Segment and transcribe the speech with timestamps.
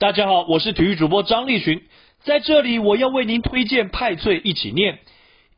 [0.00, 1.82] 大家好，我是体育主播张立群，
[2.24, 5.00] 在这里我要为您推荐派翠一起念，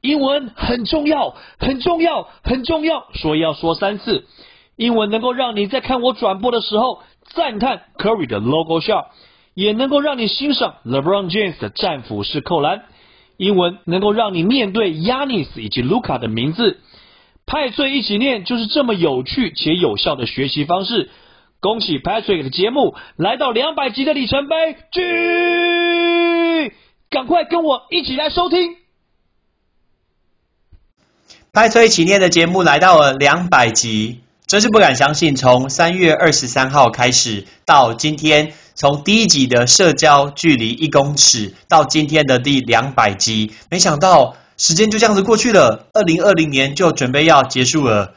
[0.00, 4.26] 英文很重要，很重要，很重要，所以要说三次。
[4.74, 9.10] 英文能够让你在看我转播的时候赞叹 Curry 的 logo shot，
[9.54, 12.82] 也能够让你欣赏 LeBron James 的战斧式扣篮。
[13.36, 16.80] 英文能够让你面对 Yanis 以及 Luca 的名字。
[17.46, 21.10] 派翠一起念就是这么有趣且有效的学习方式。
[21.62, 24.76] 恭喜 Patrick 的节目来到两百集的里程碑，
[27.08, 28.74] 赶快跟我一起来收听。
[31.52, 44.34] 派翠一起念的节目来到了两百集，真是不敢相信，从三月二十三号开始到今天，从第一集的社交距离一公尺到今天的第两百集，没想到。
[44.58, 48.14] 时间就这样子过去了，二零二零年就准备要结束了。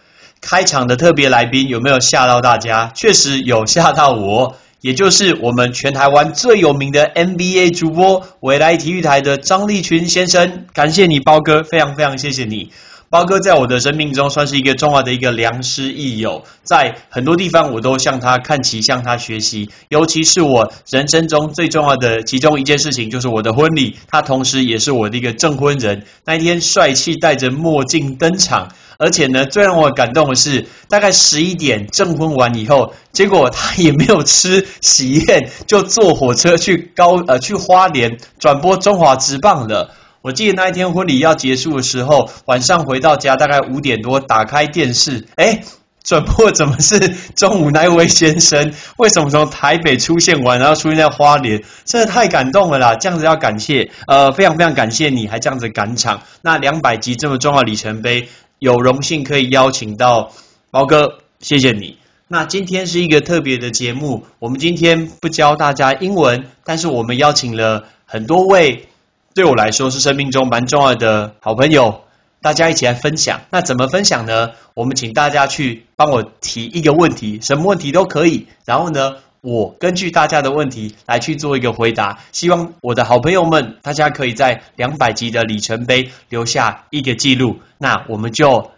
[0.48, 2.92] 开场的特别来宾有没有吓到大家？
[2.94, 10.66] 确实有吓到我，也就是我们全台湾最有名的 NBA 主播，未来体育台的张立群先生。
[10.72, 12.70] 感谢你，包哥，非常非常谢谢你。
[13.08, 19.70] 包哥在我的生命中算是一个重要的一个良师益友，在很多地方我都向他看齐，向他学习。
[19.90, 23.96] 尤其是我人生中最重要的其中一件事情，就是我的婚礼。
[24.10, 26.04] 他同时也是我的一个证婚人。
[26.26, 39.92] 那一天帅气戴着墨镜登场，而且呢，最让我感动的是，大概十一点证婚完以后，结果他也没有吃喜宴，就坐火车去高呃去花莲转播中华职棒了。
[40.22, 45.62] 我记得那一天婚礼要结束的时候，晚上回到家大概五点多，打开电视，哎，
[46.04, 46.98] 转播怎么是
[47.36, 48.74] 中午那位先生？
[48.98, 51.64] 为什么从台北出现完，然后出现在花莲？
[51.86, 52.96] 真的太感动了啦！
[52.96, 56.22] 这样子要感谢，呃，非常非常感谢你，还这样子赶场。
[56.42, 58.28] 那两百集这么重要里程碑，
[58.66, 60.32] 有荣幸可以邀请到
[60.72, 62.00] 毛哥，谢谢你。
[62.28, 68.88] 那今天是一个特别的节目，我们今天不教大家英文，但是我们邀请了很多位。
[69.36, 72.02] 对我来说是生命中蛮重要的好朋友，
[72.42, 73.42] 大家一起来分享。
[73.52, 74.50] 那怎么分享呢？
[74.74, 78.48] 我们请大家去帮我提一个问题，什么问题都可以。
[78.66, 82.18] 然后呢，我根据大家的问题来去做一个回答。
[82.32, 87.60] 希望我的好朋友们，大家可以在两百集的里程碑留下一个记录。
[87.78, 88.72] 那我们就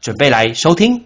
[0.00, 1.04] 准备来收听。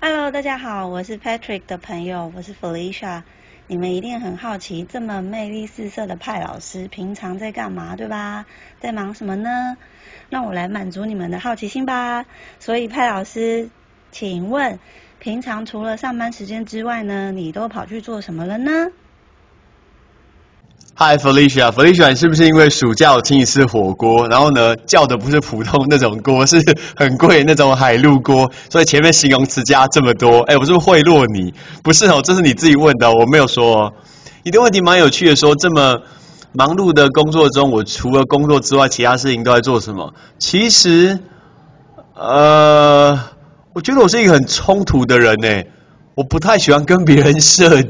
[0.00, 3.24] Hello，大家好，我是 Patrick 的朋友，我是 Felicia。
[3.66, 8.46] 你们一定很好奇，这么魅力四射的派老师平常在干嘛，对吧？
[8.78, 9.76] 在忙什么呢？
[10.28, 12.24] 让我来满足你们的好奇心吧。
[12.60, 13.68] 所以派老师，
[14.12, 14.78] 请问
[15.20, 18.70] 平常除了上班时间之外呢，你都跑去做什么了呢
[20.94, 26.56] 嗨 Felicia，Felicia，你是不是因为暑假我请你吃火锅，然后呢叫的不是普通那种锅，是
[26.96, 30.40] 很贵那种海陆锅，所以前面形容词加这么多？
[30.40, 31.52] 哎，我是不是贿赂你？
[31.82, 33.92] 不是哦，这是你自己问的，我没有说。
[34.42, 36.00] 你的问题蛮有趣的，说这么
[36.52, 40.14] 忙碌的工作中，我除了工作之外，其他事情都在做什么？
[40.38, 41.18] 其实，
[42.14, 43.20] 呃，
[43.72, 45.62] 我觉得我是一个很冲突的人呢，
[46.14, 47.82] 我不太喜欢跟别人社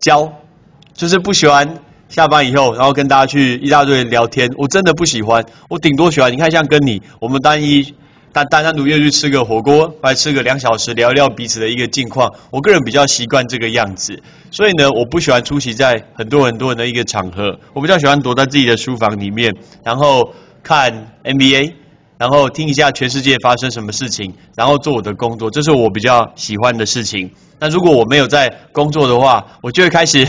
[0.00, 0.32] 交，
[0.94, 1.78] 就是不喜欢。
[2.08, 5.46] 下班以后，然后跟大家去一大堆聊天，我真的不喜欢。
[5.70, 7.94] 我顶多喜欢，你看像跟你，我们单一
[8.34, 12.34] 单单单独约去吃个火锅，来吃个两小时，聊一聊彼此的一个近况。
[12.50, 17.58] 我个人比较习惯这个样子，所以呢，我不喜欢出席在很多很多人的一个场合。
[17.72, 21.72] 我比较喜欢躲在自己的书房里面，然后看 NBA，
[22.22, 27.32] 然后听一下全世界发生什么事情，然后做我的工作，这是我比较喜欢的事情。
[27.58, 30.24] 那如果我没有在工作的话，我就会开始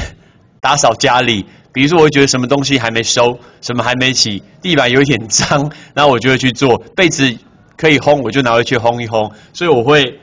[0.60, 1.46] 打扫家里。
[1.72, 6.80] 比如说，我会觉得什么东西还没收，什么还没洗，地板有一点脏，那我就会去做。
[6.96, 7.38] 被子
[7.78, 9.32] 可以烘，我就拿回去烘一烘。
[9.54, 10.20] 所以我会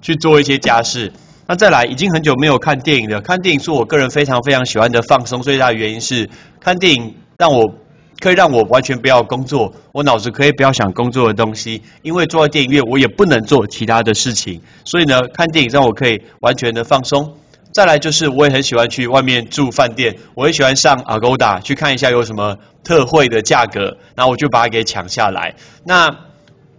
[0.00, 1.12] 去做一些家事。
[1.48, 3.20] 那再来，已经很久没有看电影了。
[3.20, 5.42] 看电影是我个人非常非常喜欢的放松。
[5.42, 7.74] 最大的原因是，看电影让我
[8.20, 11.82] 可以让我完全不要工作，我脑子可以不要想工作的东西。
[12.02, 14.60] 因为坐在电影院，我也不能做其他的事情。
[14.84, 17.34] 所以呢，看电影让我可以完全的放松。
[17.72, 25.54] 再来就是，我也很喜欢去外面住饭店，我也喜欢上 Agoda 去看一下有什么特惠的价格，然后我就把它给抢下来。
[25.84, 26.10] 那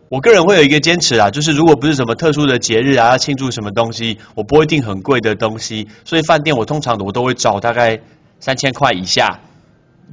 [0.10, 5.88] 我个人会有一个坚持啊，就是如果不是什么特殊的节日啊，要庆祝什么东西，我不会订很贵的东西。
[6.04, 8.02] 所以饭店我通常我都会找大概
[8.42, 9.40] 三千块以下，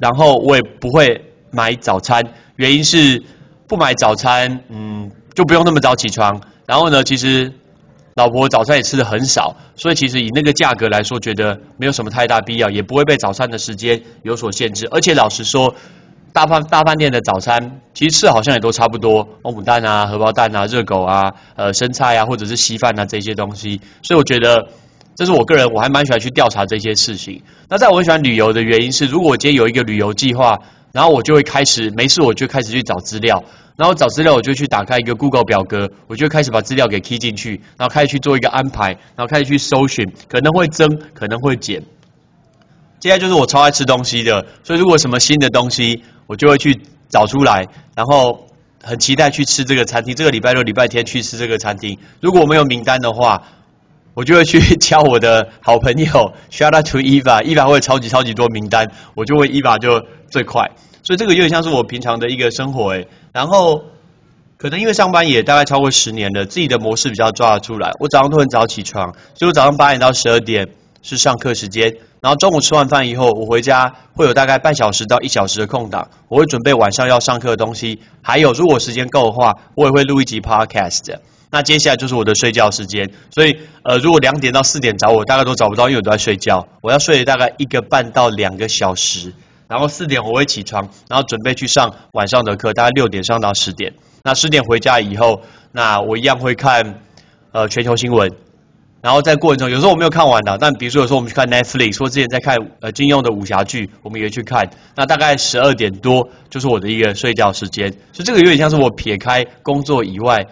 [0.01, 2.23] 然后我也不会买早餐，
[2.57, 3.23] 原因是
[3.67, 6.41] 不买早餐，嗯，就不用那么早起床。
[6.67, 7.53] 然后呢，其实。
[8.15, 14.89] 老婆早餐也吃的很少，所以其实以那个价格来说，觉得没有什么太大必要，也不会被早餐的时间有所限制。
[14.91, 15.77] 而且老实说，
[16.33, 23.81] 大饭大饭店的早餐其实吃好像也都差不多，欧姆蛋啊、荷包蛋啊、热狗啊、呃生菜啊，或者是稀饭啊这些东西。
[24.03, 24.67] 所以我觉得
[25.19, 27.43] 这是我个人我还蛮喜欢去调查这些事情。
[27.69, 30.61] 那在我很喜欢旅游的原因是，如果我今天有一个旅游计划，
[30.93, 33.43] 然后我就会开始没事我就开始去找资料，
[33.75, 41.83] 然后找资料我就去打开一个 Google 表格，我就开始把资料给 key 进去，然后开始去做一个安排，然后开始去搜寻，可能会增，可能会减。
[43.01, 47.67] 接下来就是我超爱吃东西的，所以如果什么新的东西，我就会去找出来，
[47.97, 48.47] 然后
[48.85, 50.15] 很期待去吃这个餐厅。
[50.15, 51.99] 这个礼拜六、礼拜天去吃这个餐厅。
[52.21, 53.43] 如果我没有名单的话，
[54.19, 60.73] 我就会去敲我的好朋友，shout out to Eva，Eva 会超级超级多名单，我就会 Eva 就最快。
[61.05, 63.07] 所以这个有点像是我平常的一个生活诶。
[63.33, 63.85] 然后
[64.57, 67.93] 可能因为上班也大概超过十年了，自己的模式比较抓得出来。
[68.01, 70.67] 我早上都很早起床，所以我早上八点到十二点
[71.01, 71.95] 是上课时间。
[72.21, 81.19] 然后中午吃完饭以后，我回家会有大概半小时到一小时的空档，我会准备晚上要上课的东西，还有如果时间够的话，我也会录一集 podcast。
[81.51, 86.69] 那接下来就是我的睡觉时间，所以呃，如果两点到四点找我，大概都找不到，因为我都在睡觉。
[86.83, 89.33] 我要睡大概一个半到两个小时，
[89.67, 93.95] 然后四点我会起床，然后准备去上晚上的课，大概六点上到十点。
[94.25, 95.43] 那十点回家以后，
[95.73, 97.01] 那我一样会看
[97.53, 98.31] 呃全球新闻。
[99.01, 104.69] 然后在过程中，有时候我没有看完的，但比如说有时候我们去看 Netflix，说之前在看呃金庸的武侠剧，我们也去看。
[104.97, 110.49] 那大概十二点多就是我的一个睡觉时间，所以这个有点像是我撇开工作以外，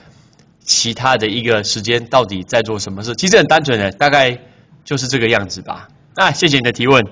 [0.66, 3.14] 其他的一个时间到底在做什么事。
[3.14, 4.36] 其实很单纯的，大概
[4.84, 5.88] 就是这个样子吧。
[6.16, 7.02] 那谢谢你的提问。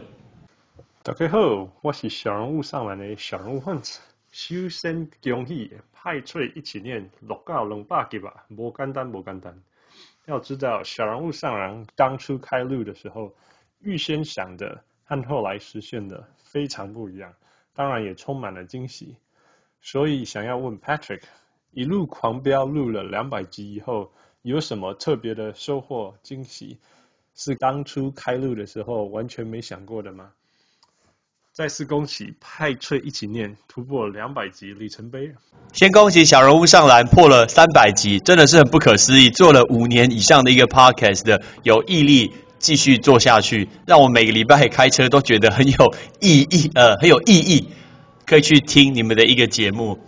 [1.04, 4.00] 大家好，我是小人物上来的小人物混子。
[4.32, 9.54] 修身恭喜派翠一起念六到两百集吧，不简单，不简单。
[10.26, 13.32] 要知道，小人物上人当初开路的时候，
[13.80, 17.32] 预先想的和后来实现的非常不一样，
[17.72, 19.14] 当然也充满了惊喜。
[19.80, 21.20] 所以想要问 Patrick，
[21.74, 24.10] 一路狂飙录了两百集以后，
[24.42, 26.78] 有什么特别的收获惊喜？
[27.36, 30.30] 是当初开录的时候完全没想过的吗？
[31.52, 35.32] 再次恭喜派翠一起念突破两百集里程碑。
[35.72, 39.30] 先恭喜小人物上篮破了三百集，真的是很不可思议。
[39.30, 47.68] 做了五年以上的一个 podcast 的，有毅力继续做下去，让我每个礼拜开车都觉得很有意义，呃，很有意义，
[48.26, 49.98] 可以去听你们的一个节目。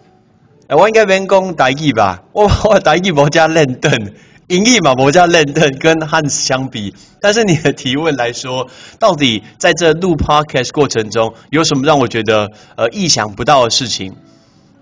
[0.68, 2.22] 我应该员工台语吧？
[2.32, 4.12] 我 我台语无加认凳。
[4.48, 8.68] 英译嘛，我叫认真跟汉斯相比，但是你的提问来说，
[9.00, 14.14] 到底在这录 podcast 过程中有什么让我觉得呃意想不到的事情？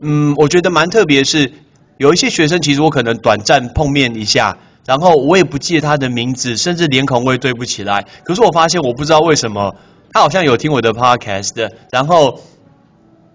[0.00, 1.50] 嗯，我觉得蛮特别，是
[1.96, 8.04] 有一些学生其实我可能短暂碰面一下，然后我也不记得他的名字，甚至脸孔我也对不起来。
[8.25, 9.75] 可是我发现我不知道为什么
[10.12, 12.38] 他好像有听我的 podcast，然后。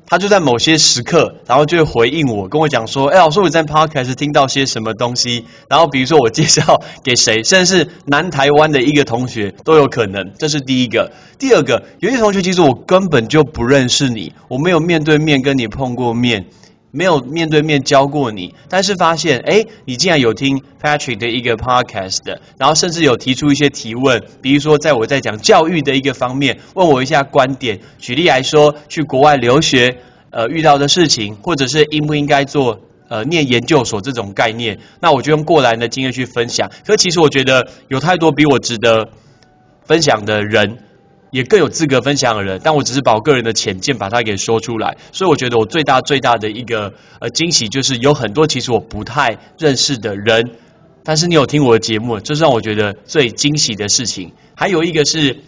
[0.10, 10.34] 他就在某些时刻，然后就会回应我，跟我讲说：“哎，老师，我在 podcast 听到些什么东西？”然后比如说我介绍给谁， 甚至是南台湾的一个同学都有可能。
[10.40, 11.12] 这是第一个。
[11.38, 16.48] 第二个，有些同学其实我根本就不认识你，我没有面对面跟你碰过面，
[16.92, 27.80] 没有面对面教过你，但是发现，哎，你竟然有听 Patrick 的一个 podcast，然后甚至有提出一些提问，比如说在我在讲教育的一个方面，问我一下观点。
[27.98, 29.98] 举例来说，去国外留学。
[30.32, 36.70] 呃，遇到的事情，或者是应不应该做呃念研究所这种概念，那我就用过来的经验去分享。
[36.86, 39.10] 可其实我觉得有太多比我值得
[39.88, 40.78] 分享的人，
[41.32, 44.98] 也更有资格分享的人，但我只是把我个人的浅见把它给说出来。
[45.12, 50.52] 所以我觉得我最大最大的一个呃惊喜，就是有很多其实我不太认识的人，
[51.04, 54.34] 但是你有听我的节目，这是让我觉得最惊喜的事情。
[54.56, 55.40] 还有一个是，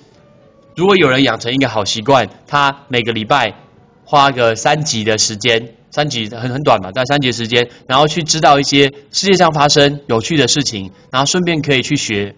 [0.76, 3.56] 如果有人养成一个好习惯，他每个礼拜。
[4.04, 12.36] 花个三集的时间，三集很很短嘛，在三集时间，然后去知道一些世界上发生有趣的事情，然后顺便可以去学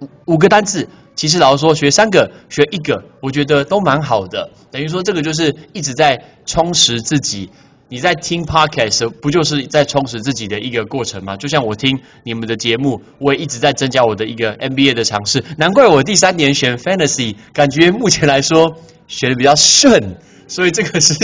[0.00, 0.88] 五五个单字。
[1.20, 4.48] 其实老师说学三个，学一个，我觉得都蛮好的。
[4.70, 7.50] 等于说这个就是一直在充实自己。
[7.90, 11.36] 你在听 podcast 不就是在充实自己的一个过程吗？
[11.36, 15.44] 就像我听你们的节目，我也一直在增加我的一个 MBA 的尝试。
[15.58, 20.16] 难怪我第三年选 fantasy，感觉目前来说学的比较顺。
[20.50, 21.14] 所以这个是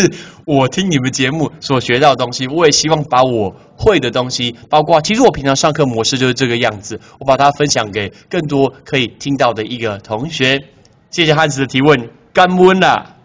[0.47, 10.69] 我听你们节目所学到的东西，我也希望把我会的东西，包括其实我平常上课模式就是这个样子，我把它分享给更多可以听到的一个同学。
[11.11, 13.17] 谢谢汉斯的提问，干温啦。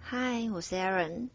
[0.00, 1.28] 嗨，我是 Aaron。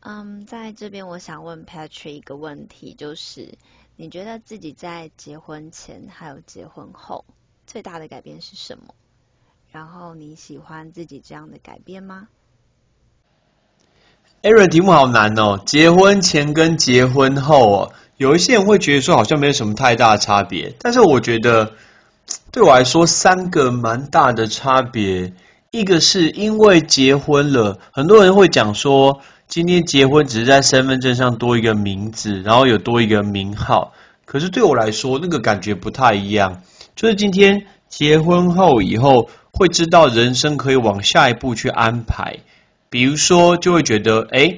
[0.00, 3.56] 嗯，在这边我想问 Patrick 一个问题，就是
[3.96, 7.24] 你觉得自己在结婚前还有结婚后
[7.66, 8.94] 最大的改变是什么？
[9.72, 12.28] 然后你喜欢自己这样的改变吗
[14.42, 21.72] ？Aaron 题目好难哦，结婚前跟结婚后哦，有一些人会觉得说好像没有什么太大的差别，但是我觉得
[22.52, 25.32] 对我来说，三个蛮大的差别。
[25.72, 33.92] 一个是因为结婚了，很多人会讲说，今天结婚只是在身份证上多一个名字，然后有多一个名号。
[34.24, 36.62] 可是对我来说，那个感觉不太一样。
[36.94, 42.38] 就是今天结婚后以后，会知道人生可以往下一步去安排。
[42.96, 44.56] 比如说，就会觉得，哎，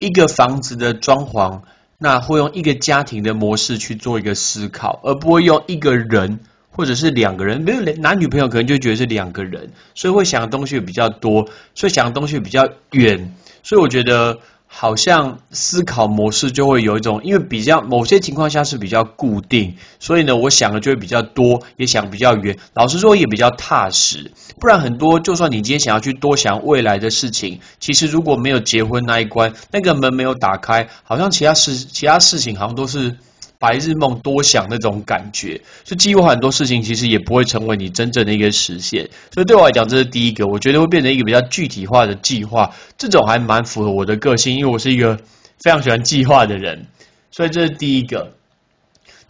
[0.00, 1.60] 一个房子的装潢，
[1.98, 6.40] 那会用一个家庭的模式去做一个思考，而不会用一个人。
[6.70, 14.40] 或者是两个人，没有男女朋友可能就觉得是两个人，所以会想的东西比较多，所以想的东西比较远，所以我觉得
[14.78, 22.58] 好像思考模式就会有一种，因为比较某些情况下是比较固定，所以呢，我想的就会比较多，也想比较远。
[22.74, 24.32] 老实说，也比较踏实。
[24.60, 33.16] 不然很多，就算你今天想要去多想未来的事情，其实如果没有结婚那一关，那个门没有打开，好像其他事其他事情好像都是。
[33.58, 39.08] 白日梦多想那种感觉，就几乎很多事情其实也不会成为你真正的一个实现。
[39.32, 42.74] 所以对我来讲，这是第一个，我觉得会变成一个比较具体化的计划。
[42.98, 45.16] 这种还蛮符合我的个性，因为我是一个
[45.58, 46.86] 非常喜欢计划的人。
[47.30, 48.32] 所以这是第一个。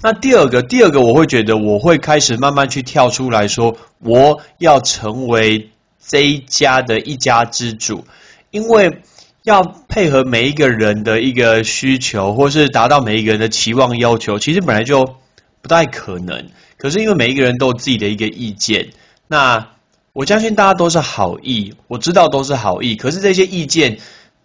[0.02, 5.70] 那第二个，第二个我会觉得我会开始慢慢去跳出来说，我要成为
[6.06, 8.04] 这一家的一家之主，
[8.50, 9.02] 因为。
[9.46, 15.14] 要配合每一个人的一个需求，或是达到每一个人的期望要求，其实本来就
[15.62, 16.48] 不太可能。
[16.76, 18.88] 可是因为每一个人都有自己的一个意见，
[19.28, 19.68] 那
[20.12, 22.96] 我相信大家都是好意，我知道都是好意。
[22.96, 23.98] 可是这些意见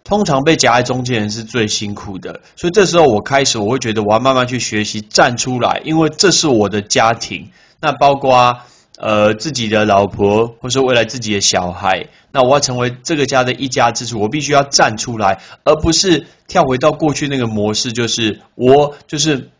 [0.04, 8.56] 通常被夹在中间人是最辛苦的，所以这时候我开始我会觉得我要慢慢去学习站出来，因为这是我的家庭，那包括。
[8.98, 19.50] 呃，自己的老婆，或是未来自己的小孩，那我要成为这个家的一家之主，我必须要站出来，而不是跳回到过去那个模式，就是我就是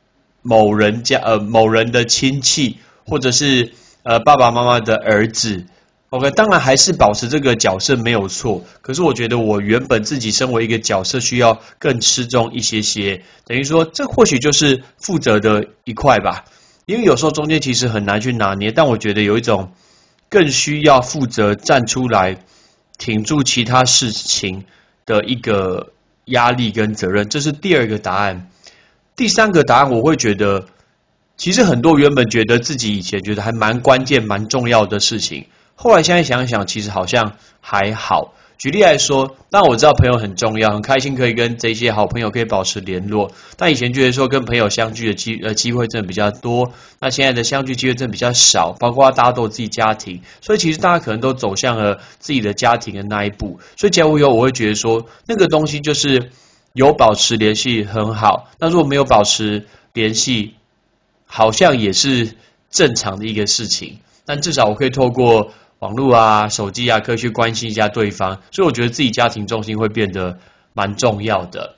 [0.40, 5.66] 某人家呃某人的亲戚，或者是呃爸爸妈妈的儿子。
[6.10, 16.44] OK，当然还是保持这个角色没有错，可是我觉得我原本自己身为一个角色，需要更吃重一些些，等于说这或许就是负责的一块吧。
[16.84, 19.72] 因为有时候中间其实很难去拿捏，但我觉得有一种
[20.28, 22.44] 更需要负责站出来
[22.98, 24.64] 挺住其他事情
[25.06, 25.92] 的一个
[26.26, 28.48] 压力跟责任，这是第二个答案。
[29.16, 30.66] 第三个答案，我会觉得
[31.36, 38.34] 其实很多原本觉得自己以前觉得还蛮关键、蛮重要的事情，后来现在想想，其实好像还好。
[38.62, 43.32] 举例来说，那我知道朋友很重要，很开心可以跟这些好朋友可以保持联络。
[43.56, 48.70] 但以前觉得说跟朋友相聚的机呃机会真的比较多，那现在的相聚机会真的比较少。
[48.78, 53.58] 包括大家都有自己家庭，所以其实大家可能都走向了自己的家庭的那一步。
[53.76, 56.30] 所以结婚以后，我会觉得说那个东西就是
[56.72, 58.48] 有保持联系很好。
[58.60, 60.54] 那如果没有保持联系，
[61.26, 62.36] 好像也是
[62.70, 63.98] 正常的一个事情。
[64.24, 65.50] 但至少我可以透过。
[65.82, 70.38] 网络啊，手机啊，可以去关心一下对方，所以我觉得自己家庭重心会变得
[70.74, 71.74] 蛮重要的。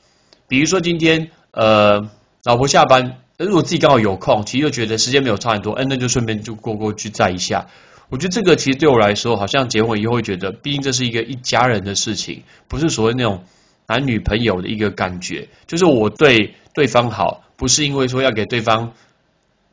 [0.47, 2.11] 比如说今天，呃，
[2.45, 7.69] 老婆下班，如果自己刚好有空，其实又觉得时间没有差很多，哎，那就顺便就过过去载一下。
[8.11, 13.45] 我觉得这个其实对我来说，好像结婚以后会觉得，毕竟这是一个一家人的事情，不是所谓那种
[13.87, 18.93] 男女朋友的一个感觉，就是我对对方好，不是因为说要给对方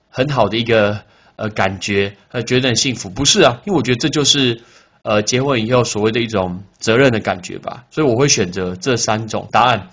[0.10, 1.02] 很好的一个。
[1.42, 3.62] 呃，感觉呃，觉得很幸福，不是啊？
[3.66, 4.62] 因为我觉得这就是
[5.02, 7.86] 呃，结婚以后所谓的一种责任的感觉吧。
[7.90, 9.90] 所以我会选择这三种答案。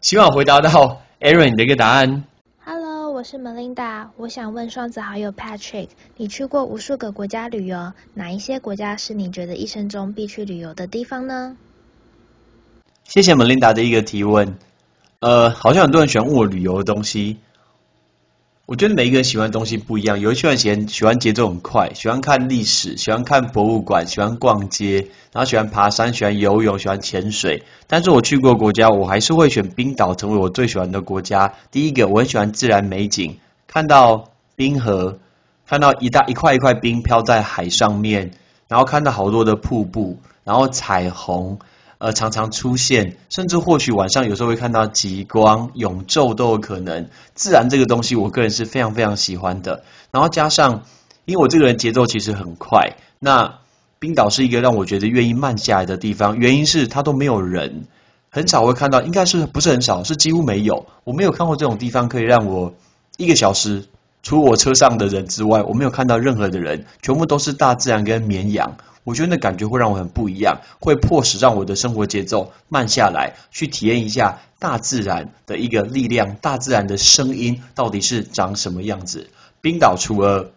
[0.00, 2.22] 希望回答到 Aaron 的一个答案。
[2.64, 11.56] Hello，我是 Melinda，我想问双子好友 Patrick，你去过无数个国家旅游，哪一些国家是你觉得一生中必去旅游的地方呢？
[13.02, 14.56] 谢谢 Melinda 的一个提问。
[15.18, 17.38] 呃，好像很多人喜欢问我旅游的东西。
[18.66, 27.64] 我觉得每一个人喜欢的东西不一样，有一些人喜欢喜欢节奏很快，喜欢看历史，喜欢看博物馆，喜欢逛街，然后喜欢爬山，喜欢游泳，喜欢潜水。
[27.88, 31.54] 但是我去过国家，我还是会选冰岛成为我最喜欢的国家。
[31.72, 35.18] 第一个，我很喜欢自然美景，看到冰河，
[35.66, 38.30] 看到一大一块一块冰飘在海上面，
[38.68, 41.58] 然后看到好多的瀑布，然后彩虹。
[42.02, 47.08] 呃，常常出现，甚至或许晚上有时候会看到极光、永昼都有可能。
[47.36, 49.84] 自然这个东西，我个人是非常非常喜欢的。
[50.10, 50.82] 然后加上，
[51.26, 53.60] 因为我这个人节奏其实很快，那
[54.00, 56.38] 冰岛是一个让我觉得愿意慢下来的地方。
[56.38, 57.84] 原因是它都没有人，
[58.32, 60.86] 很少会看到，应该是不是很少，是几乎没有。
[61.04, 62.74] 我没有看过这种地方可以让我
[63.16, 63.84] 一个小时，
[64.24, 68.76] 除我车上的人之外，我没有看到任何的人，全部都是大自然跟绵羊。
[69.04, 79.30] 我觉得那感觉会让我很不一样，会迫使让我的生活节奏慢下来，去体验一下大自然的一个力量，大自然的声音到底是长什么样子。
[79.60, 80.52] 冰岛除了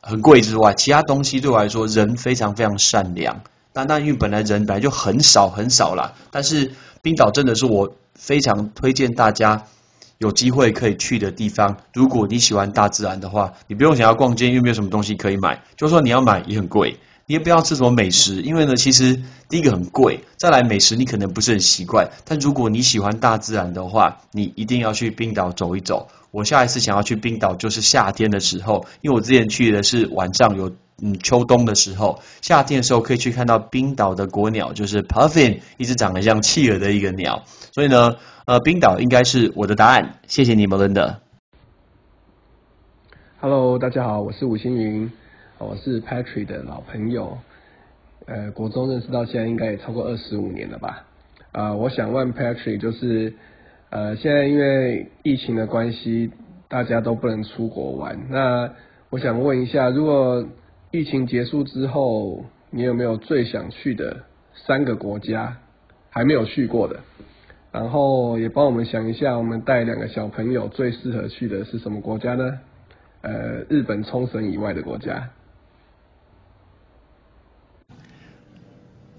[0.00, 3.42] 很贵之外，其他东西对我来说，人非常非常善良。
[3.74, 6.72] 那那因为本来人本来就很少很少啦，但是
[7.02, 9.64] 冰岛真的是我非常推荐大家
[10.18, 11.76] 有机会可以去的地方。
[11.92, 15.62] 如果你喜欢大自然的话，你不用想要逛街，因为没有什么东西可以买。
[15.76, 16.98] 就说你要买也很贵，
[17.28, 22.08] 你也不要吃什么美食，因为呢，其实第一个很贵，再来美食你可能不是很习惯。
[22.24, 26.08] 但如果你喜欢大自然的话，你一定要去冰岛走一走。
[26.30, 37.44] 我下一次想要去冰岛就是夏天的时候，因为我之前去的是晚上有嗯秋冬的时候，夏天的时候可以去看到冰岛的国鸟，就是 puffin，一只长得像企鹅的一个鸟。
[37.72, 38.16] 所以呢，
[38.46, 40.14] 呃，冰岛应该是我的答案。
[40.28, 41.20] 谢谢你们，伦的。
[43.40, 45.12] Hello，大家好，我是吴星云，
[45.60, 47.36] 我是 Patrick 的老朋友，
[48.26, 51.04] 呃，国中认识到现在应该也超过二十五年了吧？
[51.50, 53.34] 啊、我想问 Patrick，就是
[53.90, 56.30] 呃，现在因为疫情的关系，
[56.68, 58.70] 大家都不能出国玩，那
[59.10, 60.46] 我想问一下，如果
[60.92, 64.18] 疫情结束之后，你有没有最想去的
[64.54, 65.56] 三个国家
[66.08, 67.00] 还没有去过的？
[67.72, 72.60] 然后也帮我们想一下，我们带两个小朋友最适合去的是什么国家呢？
[73.22, 75.28] 呃，日本冲绳以外的国家。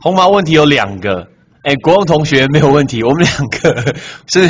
[0.02, 1.28] 红毛问题有两个，
[1.64, 3.96] 哎，国中同学没有问题，我们两个
[4.32, 4.50] 是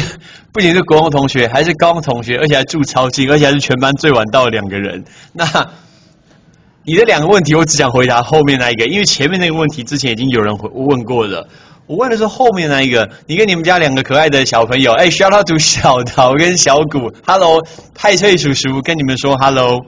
[0.53, 5.03] 不仅是国中同学，还是高中同学，而且还住超近，而且还是全班最晚到的两个人。
[5.33, 5.45] 那
[6.83, 11.47] 你的两个问题，我只想回答后面那一个，因为前面那个问题之前已经有人回问过了。
[11.87, 17.65] 我问的是后面那一个，你跟你们家两个可爱的小朋友，哎需要他读小桃跟小谷，hello，
[17.95, 19.79] 派翠叔叔跟你们说 hello，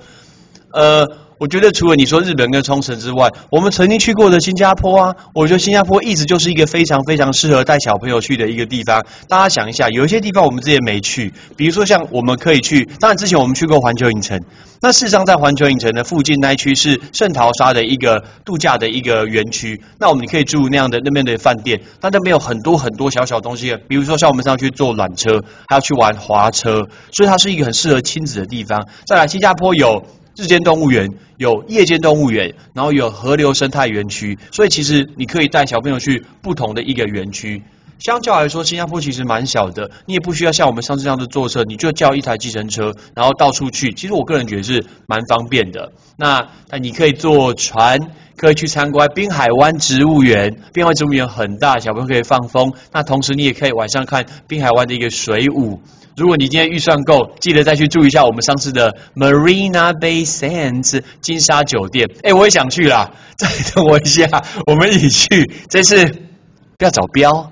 [0.74, 1.08] 呃，
[1.42, 9.04] 我觉得除了你说日本跟冲绳之外，我们曾经去过的新加坡啊，我觉得新加坡一直就是一个非常非常适合带小朋友去的一个地方。
[9.28, 14.40] 大家想一下，有一些地方我们之前没去，比如说像我们可以去，当然之前我们去过环球影城，
[14.84, 28.88] 那事实上在环球影城的附近那一区是圣淘沙的一个度假的一个园区，那我们可以住那样的那边的饭店，但那边有很多很多小小东西，比如说像我们上去坐缆车，还要去玩滑车，所以它是一个很适合亲子的地方。
[29.08, 30.06] 再来，新加坡有。
[30.42, 37.62] 日间动物园有夜间动物园，然后有河流生态园区，所以其实你可以带小朋友去不同的一个园区。
[38.00, 43.94] 相较来说，新加坡其实蛮小的，你也不需要像我们上次这样子坐车，你就叫一台计程车，然后到处去。
[43.94, 45.92] 其实我个人觉得是蛮方便的。
[46.18, 48.00] 那那你可以坐船，
[48.36, 52.74] 可以去参观滨海湾植物园，滨海湾植物园很大，小朋友可以放风。
[52.92, 55.80] 那同时你也可以晚上看滨海湾的一个水舞。
[56.18, 62.10] 如果你今天预算够，记得再去住一下我们上次的 Marina Bay Sands 金沙酒店。
[62.24, 64.28] 哎，我也想去啦， 再等我一下，
[64.68, 65.52] 我们一起去。
[65.70, 66.06] 这次
[66.78, 67.52] 不要找标。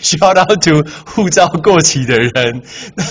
[0.00, 2.62] 需要到 to 护照过期的人，
[2.94, 3.04] 那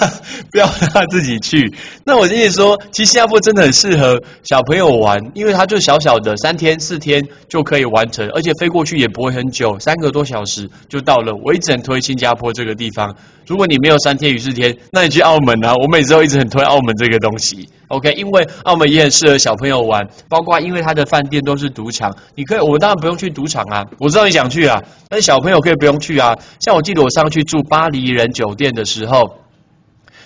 [0.49, 1.73] 不要让他自己去。
[2.05, 11.33] 那我跟你说，其实新加坡真的很适合小朋友玩，因为它就小小的，三天四天就可以完成，而且飞过去也不会很久，三个多小时就到了。
[11.43, 13.13] 我一直很推新加坡这个地方。
[13.49, 15.73] 如果你没有三天与四天，那你去澳门啊！
[15.73, 17.67] 我每次都一直很推澳门这个东西。
[17.87, 23.83] OK，因为澳门也很适合小朋友玩，包括因为它的饭店都是赌场，你可以，我当然不用去赌场啊。
[23.97, 26.37] 我知道你想去啊，但是小朋友可以不用去啊。
[26.59, 29.39] 像我记得我上去住巴黎人酒店的时候，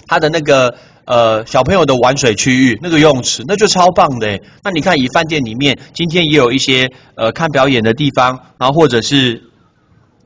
[0.06, 4.38] 他的那个呃小朋友的玩水区域那个游泳池，那就超棒的。
[4.66, 9.44] 那你看，以饭店里面今天也有一些呃看表演的地方，然后或者是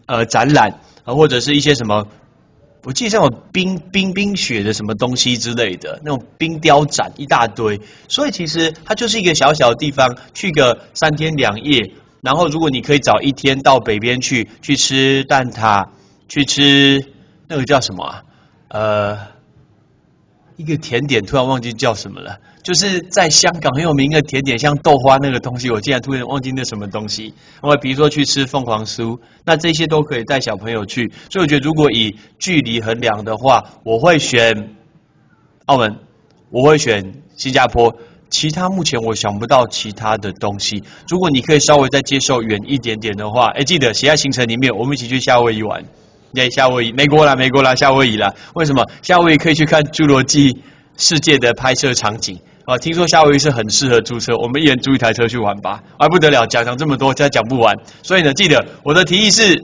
[0.08, 2.08] 呃展览，啊或者是一些什么。
[2.88, 15.90] 我记得像有冰冰冰雪的什么东西之类的，那种冰雕展一大堆，所以其实它就是一个小小的地方，去个三天两夜，然后如果你可以早一天到北边去，去吃蛋挞，
[16.30, 17.12] 去吃
[17.50, 18.24] 那个叫什么啊？
[18.70, 19.18] 呃，
[20.58, 27.36] 一个甜点突然忘记叫什么了，就是在香港很有名的甜点，像豆花那个东西，我竟然突然忘记那什么东西。
[27.62, 31.12] 我比如说去吃凤凰酥，那这些都可以带小朋友去。
[31.30, 34.76] 所以我觉得如果以距离衡量的话，我会选
[35.68, 35.98] 澳门，
[36.50, 37.96] 我会选新加坡。
[38.30, 40.84] 其他目前我想不到其他的东西。
[41.08, 45.86] 如果你可以稍微再接受远一点点的话，哎，记得写在行程里面，我们一起去夏威夷玩。
[46.34, 48.34] 耶，夏威夷，美国啦，美国啦，夏威夷啦。
[48.54, 48.86] 为什么？
[49.02, 50.62] 夏威夷可以去看《侏罗纪
[50.98, 52.78] 世界》的拍摄场景啊！
[52.78, 55.82] 听说夏威夷是很适合租车，我们一人租一台车去玩吧。
[55.98, 57.76] 啊，不得了，讲讲这么多，再讲不完。
[58.04, 59.64] 所以呢，记得我的提议是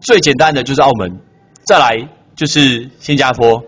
[0.00, 1.20] 最简单的就是澳门，
[1.64, 1.96] 再来
[2.34, 3.62] 就是新加坡，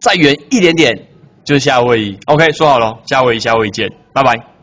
[0.00, 1.08] 再远一点点
[1.44, 2.18] 就是夏威夷。
[2.26, 4.53] OK，说好了，夏威夷，夏威夷见，拜拜。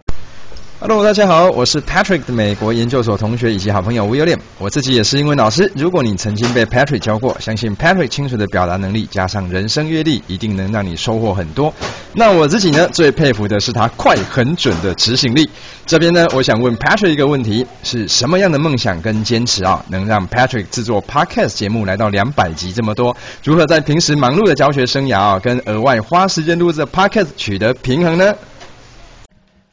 [0.84, 4.40] Hello，大家好，我是 Patrick 的美国研究所同学以及好朋友 William。
[4.58, 5.72] 我自己也是英文老师。
[5.76, 11.72] 如果你曾经被 Patrick 教过，相信 Patrick 清楚的表达能力加上人生阅历，一定能让你收获很多。
[12.14, 15.48] 那我自己呢，最佩服的是他快、很准的执行力。
[15.86, 23.16] 这边呢，我想问 Patrick 一个问题：是什么样的梦想跟坚持啊，能让 Patrick 制作 Podcast 节目来到两百集这么多？
[23.44, 28.34] 如何在平时忙碌的教学生涯啊，跟额外花时间录制 Podcast 取得平衡呢？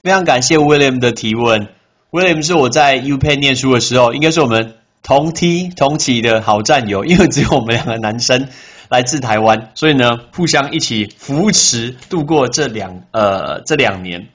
[0.02, 1.68] 非常感谢 William 的提问。
[2.10, 8.48] William 是我在 U Penn 念书的时候，应该是我们同梯同起的好战友，因为只有我们两个男生
[8.88, 14.28] 来自台湾，所以呢，互相一起扶持度过这两呃这两年。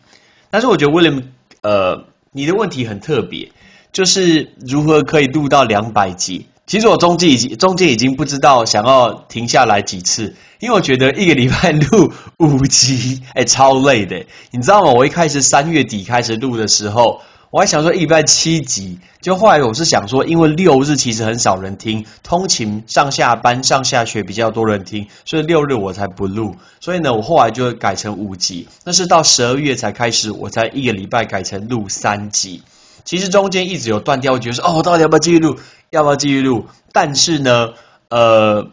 [0.51, 1.23] 但是我觉得 William
[1.61, 3.51] 呃你的问题很特别，
[3.91, 6.47] 就是如何可以录到两百集。
[6.65, 14.25] 其实我中间已经中间已经不知道想要停下来几次，因为我觉得一个礼拜录五集， 哎，超累的。
[14.51, 14.91] 你知道吗？
[14.91, 17.19] 我一开始三月底开始录的时候，
[17.51, 26.55] 我还想说一礼拜七集，就后来我是想说，因为六日其实很少人听，通勤上下班上下学比较多人听，所以六日我才不录。
[26.79, 28.69] 所以呢，我后来就改成五集。
[28.85, 32.63] 那是到十二月才开始，我才一个礼拜改成录三集。
[33.03, 35.57] 其实中间一直有断掉，我觉得说哦，到底要不要继续录？
[35.93, 36.65] 要不要继续录？
[36.91, 37.73] 但是呢，
[38.09, 38.71] 呃，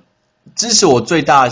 [0.54, 1.50] 支持我最大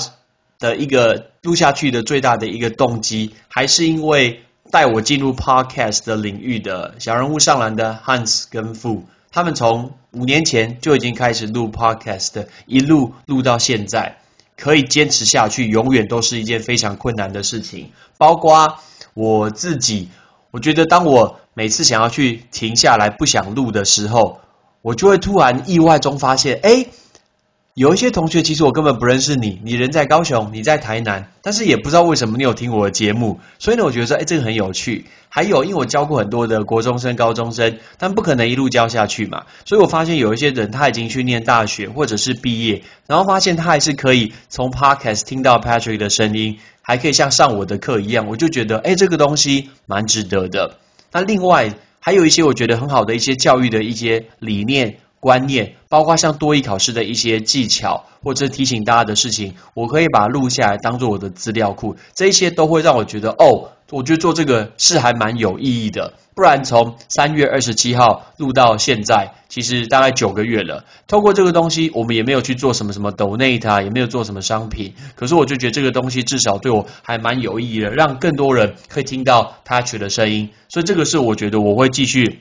[0.59, 14.17] 的一个录下去的最大的一个动机，还是因为带我进入 podcast 的领域的小人物上篮的 Hans 跟 Fu，他们从五年前就已经开始录 podcast，一路录到现在，
[14.57, 17.93] 可以坚持下去，永远都是一件非常困难的事情。
[18.17, 18.79] 包括
[19.13, 20.09] 我自己，
[20.51, 24.41] 我觉得当我每次想要去停下来不想录的时候，
[24.83, 26.87] 我就会突然意外中发现，哎，
[27.75, 35.07] 有一些同学其实我根本不认识你，你人在高雄，你在台南，但是也不知道为什么你有听我的节目，所以呢，我觉得说，哎，这个很有趣。
[35.29, 50.79] 还有，因为我教过很多的国中生、高中生，但不可能一路教下去嘛，所以我发现有一些人他已经去念大学或者是毕业，然后发现他还是可以从 Podcast 听到 Patrick 的声音，还可以像上我的课一样，我就觉得，哎，这个东西蛮值得的。
[51.13, 51.75] 那另外。
[52.09, 63.73] 还有一些我觉得很好的一些教育的一些理念观念，包括像多益考试的一些技巧，或者提醒大家的事情，我可以把它录下来当做我的资料库，这一些都会让我觉得哦。
[63.91, 70.85] 我觉得做这个是还蛮有意义的，不然从三月二十七号录到现在，其实大概九个月了。
[71.07, 74.95] 透过这个东西，我们也没有去做什么什么 donate，也没有做什么商品。
[75.17, 80.51] 可是我就觉得这个东西至少对我还蛮有意义的，让更多人可以听到他学的声音。
[80.69, 82.41] 所以这个是我觉得我会继续。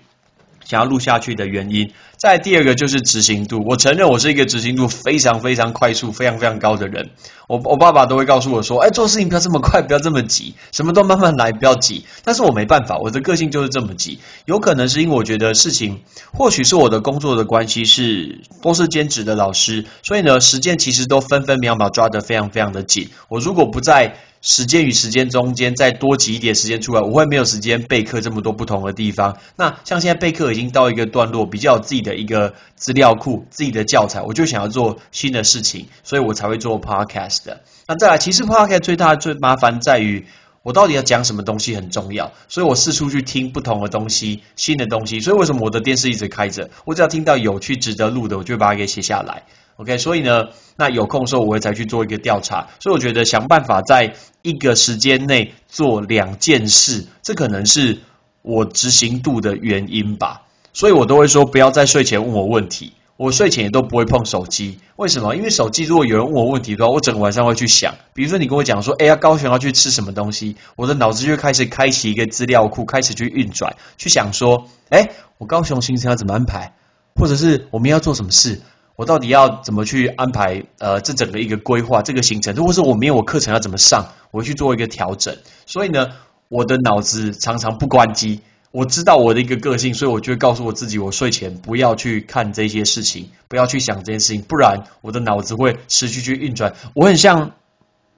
[0.66, 3.64] 想要录下去的原因，再第二个就是执行度。
[3.66, 7.12] 我承认我是一个执行度非常非常快速、非常非常高的人。
[7.48, 14.20] 我我爸爸都会告诉我说：“哎，做事情不要这么快，不要这么急，什么都慢慢来，不要急。”但是我没办法，我的个性就是这么急。
[14.46, 16.02] 有可能是因为我觉得事情，
[16.34, 23.10] 或许是我的工作的关系，是都是兼职的老师，所以呢，时间其实都分分秒秒抓得非常非常的紧。
[23.30, 24.18] 我如果不在。
[24.42, 29.38] 时间与时间中间再多挤一点时间出来，我会没有时间备课这么多不同的地方。
[29.56, 37.42] 那像现在备课已经到一个段落，比较有自己的一个资料库、自己的教材，我就想要做新的事情，所以我才会做 podcast。
[37.88, 40.26] 那再来，其实 podcast 最大的最麻烦在于，
[40.62, 45.20] 我到底要讲什么东西很重要，所以我四处去听不同的东西、新的东西。
[45.20, 46.70] 所以为什么我的电视一直开着？
[46.86, 49.44] 我只要听到有趣、值得录的，我就把它给写下来。
[49.78, 52.68] OK，所以呢，那有空的时候我会再去做一个调查。
[52.80, 58.00] 所以我觉得想办法在一个时间内做两件事，这可能是
[58.42, 60.42] 我执行度的原因吧。
[60.74, 64.80] 所以我都会说不要在睡前问我问题，我睡前也都不会碰手机。
[64.96, 65.36] 为什么？
[65.36, 67.94] 因为手机如果有人问我问题的话，我整个晚上会去想。
[68.16, 76.74] 比如说你跟我讲说，哎呀，高雄要去吃什么东西，我的脑子就开始开启一个资料库，开始去运转，去想说，哎，我高雄行程要怎么安排，
[77.16, 78.62] 或者是我们要做什么事。
[78.98, 80.64] 我到底要怎么去安排？
[80.80, 85.38] 呃，这整个一个规划，这个行程，如果是我没有我课程要怎么上，我去做一个调整。
[85.68, 86.10] 所以呢，
[86.50, 88.42] 我的脑子常常不关机。
[88.72, 96.74] 我知道我的一个个性，所以我就会告诉我自己，我睡前不要去看这些事情，不要去想这件事情，不然我的脑子会持续去运转。
[96.96, 97.52] 我很像。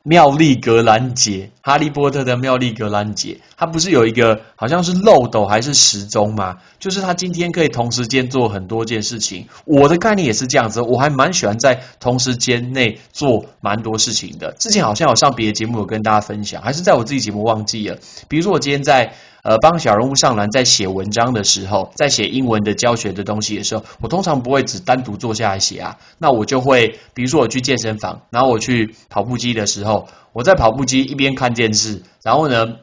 [0.04, 6.58] 妙丽格兰杰，哈利波特的妙丽格兰杰，他不是有一个好像是漏斗还是时钟吗？
[6.80, 9.48] 就是他今天可以同时间做很多件事情。
[9.66, 14.54] 我的概念也是这样子，我还蛮喜欢在同时间内做蛮多事情的。
[14.58, 17.98] 之前好像有上别的节目有跟大家分享，还是在我自己节目忘记了。
[18.28, 19.14] 比如说我今天在。
[19.42, 25.98] 呃，帮小人物上篮，在写文章的时候，在写英文的教学的东西的时候，我通常不会只单独坐下来写啊。
[26.18, 32.76] 那我就会，比如说我去健身房，然后我去跑步机的时候，我在跑步机一边看电视，然后呢，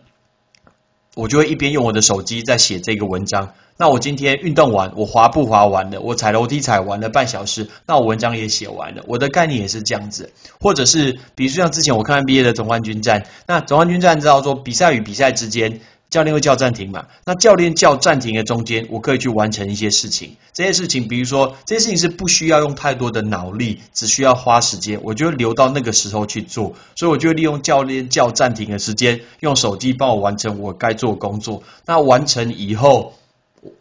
[1.15, 3.53] 我就会一边用我的手机在写这个文章。
[3.79, 9.03] 那我今天运动完，我滑步滑完了，我踩楼梯踩完了半小时，那我文章也写完了。
[9.07, 15.81] 我的概念也是这样子，或者是比如说像之前我看 NBA 的总冠军战，那总冠军战知道说比赛与比赛之间。
[16.09, 17.07] 教练会叫暂停嘛？
[17.25, 20.37] 那教练叫暂停的中间，我可以去完成一些事情。
[20.53, 26.75] 这些事情，比如说这些事情是不需要用太多的脑力，只需要花时间，我就留到那个时候去做。
[26.95, 31.65] 所以我就利用教练叫暂停的时间，用手机帮我完成我该做工作。
[31.87, 33.15] 那完成以后，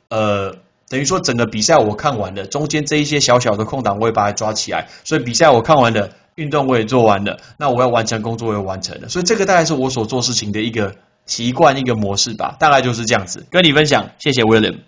[0.09, 0.57] 呃，
[0.89, 4.87] 等于说整个比赛我看完了，中间这一些小小的空档我也把它抓起来。
[5.03, 9.09] 所以比赛我看完了，运动我也做完了，那我要完成工作我也完成了。
[9.09, 10.95] 所以这个大概是我所做事情的一个。
[11.25, 14.79] 习惯一个模式吧，大概就是这样子，跟你分享，谢谢 William。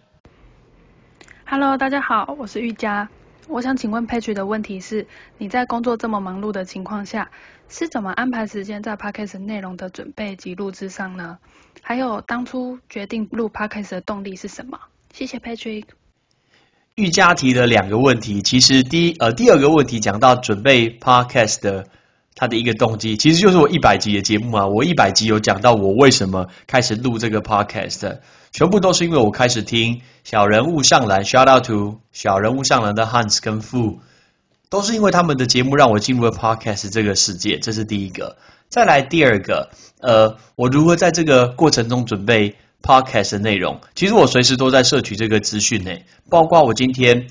[1.46, 3.10] Hello，大家好，我是玉佳。
[3.48, 7.32] 我想请问 Patrick 的问题是：你在工作这么忙碌的情况下，
[7.70, 11.40] 是怎么安排时间在 Podcast 内容的准备及录制上呢？
[11.82, 14.78] 还有当初决定录 Podcast 的动力是什么？
[15.14, 15.86] 谢谢 Patrick。
[16.96, 21.88] 玉佳提的两个问题，其实第一呃第二个问题讲到准备 Podcast 的。
[22.40, 24.68] 他的一个动机，其实就是我一百集的节目啊。
[24.68, 28.20] 我一百集有讲到我为什么开始录这个 podcast，
[28.52, 33.98] 全部都是因为我开始听小人物上篮，shout out to 小人物上篮的 Hans 跟 Fu，
[34.70, 38.38] 都是因为他们的节目让我进入了 podcast 这个世界，这是第一个。
[38.70, 43.82] 再来第二个，呃，我如何在这个过程中准备 podcast 的内容？
[43.96, 45.92] 其实我随时都在摄取这个资讯呢，
[46.30, 47.26] 包括我今天，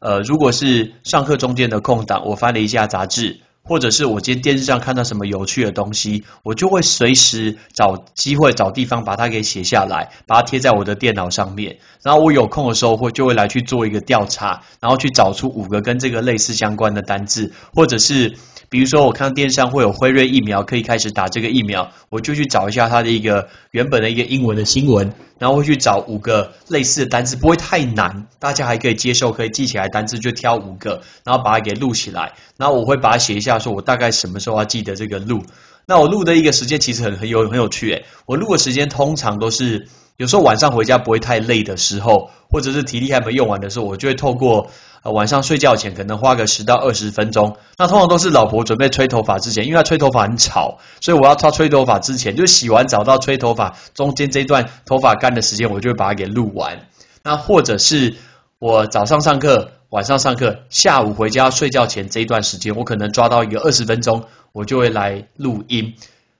[0.00, 3.40] 呃，如果是上课中间的空档，我翻了一下杂志。
[3.62, 11.78] 或者是我今天电视上看到什么有趣的东西，我就会随时找机会找地方把它给写下来，把它贴在我的电脑上面。
[12.02, 18.36] 然后我有空的时候会就会来去做一个调查，然后去找出五个跟这个类似相关的单字，或者是
[18.70, 35.42] 比如说我看到电视上会有辉瑞疫苗可以开始打这个疫苗，我就去找一下它的一个原本的一个英文的新闻，然后会去找五个类似的单字，不会太难，大家还可以接受，可以记起来单字就挑五个，然后把它给录起来，然后我会把它写一下，说我大概什么时候要记得这个录。
[35.86, 39.88] 那我录的一个时间其实很很有很有趣诶，我录的时间通常都是。
[40.20, 44.68] 有时候晚上回家不会太累的时候，或者是体力还没用完的时候，我就会透过
[45.02, 47.56] 呃晚上睡觉前可能花个十到二十分钟。
[47.78, 56.80] 那通常都是老婆准备吹头发之前，因为她吹头发很吵，所以我要她吹头发之前，就洗完澡到吹头发中间这段头发干的时间，我就会把它给录完。
[57.24, 58.16] 那或者是
[58.58, 65.94] 我早上上课，晚上上课，下午回家睡觉前这一段时间，我可能抓到一个二十分钟，我就会来录音。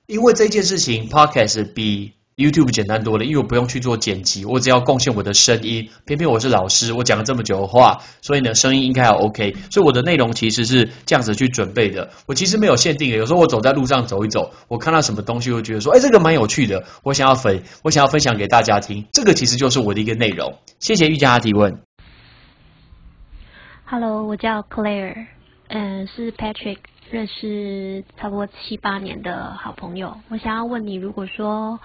[0.07, 5.91] 因为这件事情，Podcast 比 YouTube 简单多了，因为我不用去做剪辑，我只要贡献我的声音。
[6.07, 9.53] 偏偏我是老师，我讲了这么久的话，所以呢，声音应该还 OK。
[9.71, 12.11] 所以我的内容其实是这样子去准备的。
[12.27, 19.07] 我其实没有限定的，有时候我走在路上走一走，我看到什么东西，会觉得说，哎，这个蛮有趣的，我想要分，我想要分享给大家听。
[19.13, 20.59] 这个其实就是我的一个内容。
[20.79, 21.83] 谢谢玉佳的提问。
[23.85, 25.27] Hello，我叫 Claire，
[25.69, 26.79] 嗯，是 Patrick
[27.11, 30.17] 认识差不多七八年的好朋友。
[30.31, 31.79] 我想要问你，如果说。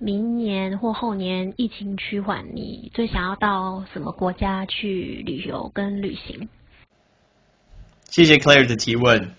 [0.00, 6.48] 明年或后年疫情趋缓，你最想要到什么国家去旅游跟旅行？
[8.08, 9.32] 谢谢 Claire 的提问。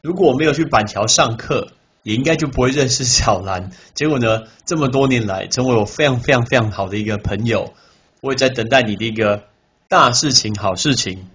[0.00, 1.72] 如果我没有去板桥上课，
[2.04, 3.72] 也应该就不会认识小兰。
[3.92, 7.74] 结果呢，这么多年来，成为我非常非常非常好的一个朋友。
[8.20, 9.48] 我也在等待你的一个
[9.88, 11.26] 大事情、好事情，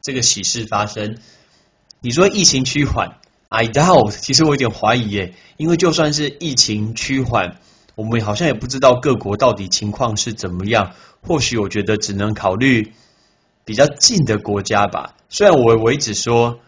[0.00, 1.18] 这个喜事发生。
[2.00, 3.18] 你说疫情趋缓
[3.50, 4.12] ，I doubt。
[4.12, 7.58] 其实我有点怀疑耶，因为就算是疫情趋缓。
[7.94, 12.92] 我们好像也不知道各国到底情况是怎么样，或许我觉得只能考虑
[13.64, 15.14] 比较近的国家吧。
[15.28, 16.60] 虽然我我一直说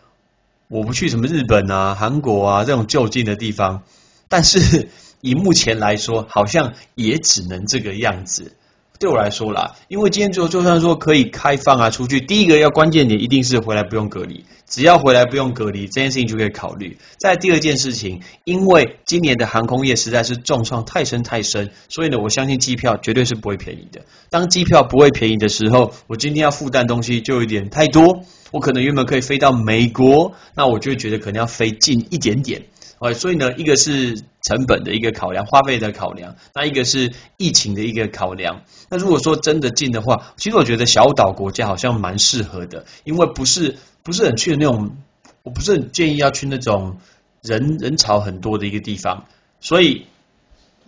[0.69, 3.83] 我不去什么日本啊、韩国啊这种就近的地方，
[4.29, 4.89] 但是
[5.21, 8.57] 以目前来说，好像也只能这个样子。
[8.99, 16.97] 对我来说啦，因为今天就就算说可以开放啊出去，第一个要关键点一定是回来不用隔离，只要回来不用隔离，这件事情就可以考虑。
[17.19, 24.03] 再第二件事情，因为今年的航空业实在是重创太深太深，所以呢，我相信机票绝对是不会便宜的。
[24.31, 28.23] 当机票不会便宜的时候，我今天要负担东西就有点太多。
[28.53, 32.63] 我可能原本可以飞到美国，那我就会觉得可能要飞近一点点。
[33.01, 38.63] 呃，所以呢，一个是成本的一个考量，花费的考量，那一个是疫情的一个考量。
[38.89, 44.97] 那如果说真的近的话，其实我觉得小岛国家好像蛮适合的，因为不是不是很去的那种，
[45.43, 46.99] 我不是很建议要去那种
[47.43, 49.27] 人人潮很多的一个地方。
[49.61, 50.07] 所以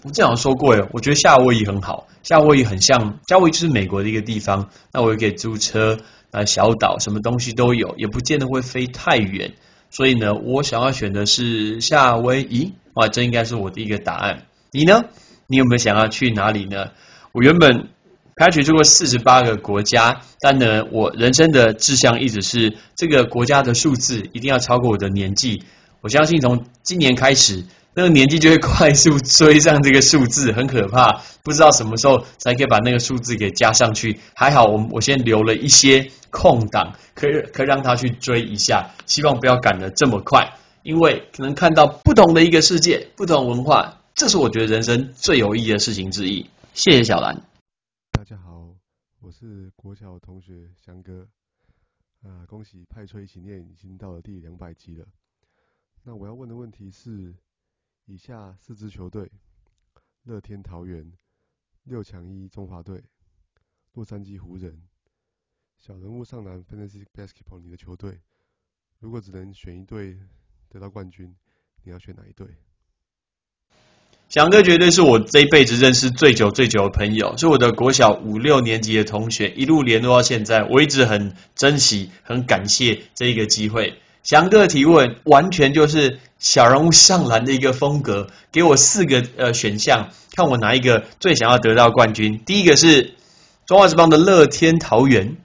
[0.02, 5.98] 我这样说过诶，我觉得夏威夷很好，夏威夷很像夏威夷就是美国的一个地方，那我也可以租车
[6.30, 9.54] 啊，小岛什么东西都有，也不见得会飞太远。
[9.96, 14.42] 所以呢，我想要选的是夏威夷，哇，这应该是我的一个答案。
[14.70, 15.04] 你呢？
[15.46, 16.88] 你有没有想要去哪里呢？
[17.32, 17.88] 我原本
[18.34, 25.62] 开取过四十八个国家，但呢，我人生的志向一直是这个国家的数字一定要超过我的年纪。
[26.02, 31.22] 我相信从今年开始，那个年纪就会 快速追上这个数字，很可怕。
[31.42, 34.20] 不知道什么时候才可以把那个数字给加上去。
[34.34, 38.94] 还好我我先留了一些空档，可以可以让他去追一下。
[39.06, 46.50] 希望不要赶得这么快，因为可能看到不同的一个世界，不同文化，这是我觉得人生最有意义的事情之一。
[46.74, 47.42] 谢谢小兰。
[48.12, 48.74] 大家好，
[49.20, 51.28] 我是国小同学翔哥。
[52.22, 55.06] 啊，恭喜派吹一起念已经到了第两百集了。
[56.02, 57.36] 那我要问的问题是：
[58.04, 59.30] 以下四支球队——
[60.24, 61.12] 乐天桃园、
[61.84, 63.04] 六强一中华队、
[63.92, 64.82] 洛杉矶湖人、
[65.86, 68.18] 小人物上篮 Fantasy Basketball，你的球队，
[68.98, 70.16] 如果只能选一队
[70.68, 71.32] 得到冠军，
[71.84, 72.48] 你要选哪一队？
[74.28, 84.00] 翔哥绝对是我这一辈子认识最久最久的朋友，是我的国小五六年级的同学，一路联络到现在，我一直很珍惜、很感谢这一个机会。
[84.24, 92.42] 翔哥的提问完全就是小人物上篮的一个风格，给我四个呃选项，看我哪一个最想要得到冠军。
[92.44, 93.14] 第一个是
[93.66, 95.36] 中华职棒的乐天桃园，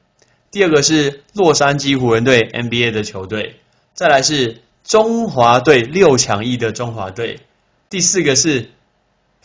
[0.52, 3.56] 第二个是洛杉矶湖人队 NBA 的球队，
[3.94, 7.40] 再来是中华队六强一的中华队，
[7.90, 8.70] 第四个是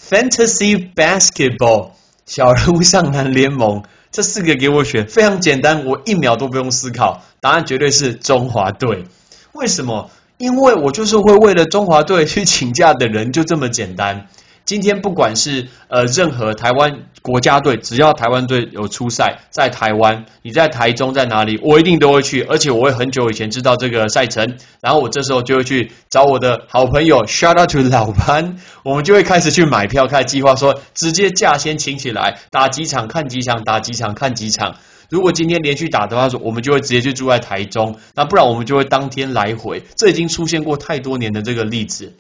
[0.00, 1.92] Fantasy Basketball
[2.26, 3.84] 小人物上篮联盟。
[4.10, 9.04] 这四个给我选，非常简单，我一秒都不用思考，答案绝对是中华队。
[9.52, 10.10] 为什么？
[10.38, 14.26] 因为我就是会为了中华队去请假的人，就这么简单。
[14.64, 34.76] 今天不管是呃任何台湾国家队，只要台湾队有出赛，在台湾，你在台中在哪里，我一定都会去，而且我会很久以前知道这个赛程，然后我这时候就会去找我的好朋友，shout out to 老潘，我们就会开始去买票，开始计划说，直接假先请起来，打几场看几场，打几场看几场。
[35.10, 39.82] 如果今天连续打的话，我们就会直接去住在台中，那不然我们就会当天来回。
[39.96, 42.14] 这已经出现过太多年的这个例子，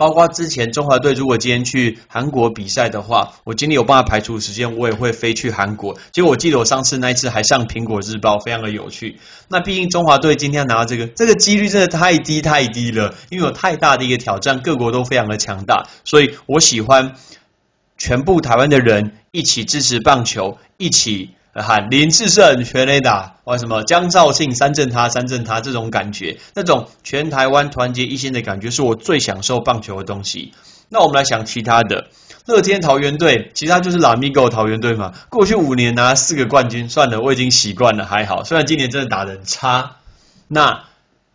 [0.00, 5.98] 包括之前中华队如果今天去韩国比赛的话，我今天有办法排除时间，我也会飞去韩国。
[6.10, 9.18] 结果我记得我上次那一次还上苹果日报，非常的有趣。
[9.48, 17.16] 那毕竟中华队今天拿到这个，这个几率真的太低太低了，因为有太大的一个挑战，各国都非常的强大，所以我喜欢
[17.98, 21.32] 全部台湾的人一起支持棒球，一起。
[21.52, 30.52] 喊林志胜全垒打，或什么江兆庆三振他三振他这种感觉，那种全台湾团结一心的感觉，是我最享受棒球的东西。
[30.88, 32.06] 那我们来想其他的，
[32.46, 35.12] 乐天桃园队，其他就是拉米狗桃园队嘛。
[35.28, 38.44] 过去五年拿四个冠军，算了，我已经习惯了，还好。
[38.44, 39.96] 虽然今年真的打得很差。
[40.48, 40.84] 那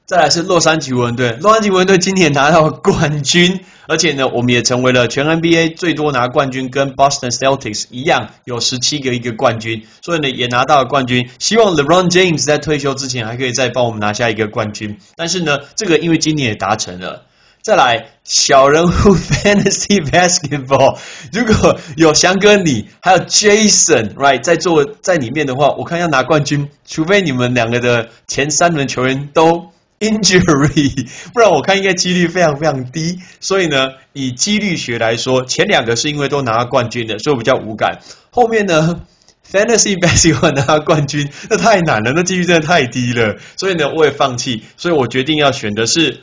[0.06, 3.62] 再来是洛杉矶湖人队，洛杉矶湖人队今年拿到冠军。
[3.88, 11.30] 而且呢，我们也成为了全 NBA 最多拿冠军，跟 Boston Celtics 一样，有十七个一个冠军，所以呢也拿到了冠军。
[11.40, 14.98] 希望 LeBron James 在退休之前还可以再帮我们拿下一个冠军。
[15.16, 17.26] 但是呢，这个因为今年也达成了。
[17.62, 20.98] 再来，小人物 Fantasy Basketball，
[21.32, 29.72] 如果有翔哥你还有 Jason，right 在做在里面的话，我看要拿冠军，除非你们两个的前三轮球员都。
[30.00, 33.20] Injury， 不然我看应该几率非常非常低。
[33.40, 38.00] 所以呢，以几率学来说，前两个是因为都拿冠军的，所以比较无感。
[38.30, 39.02] 后面呢
[39.50, 43.38] ，Fantasy Basketball 拿冠军，那太难了，那几率真的太低了。
[43.56, 44.64] 所以呢，我也放弃。
[44.76, 46.22] 所以我决定要选的是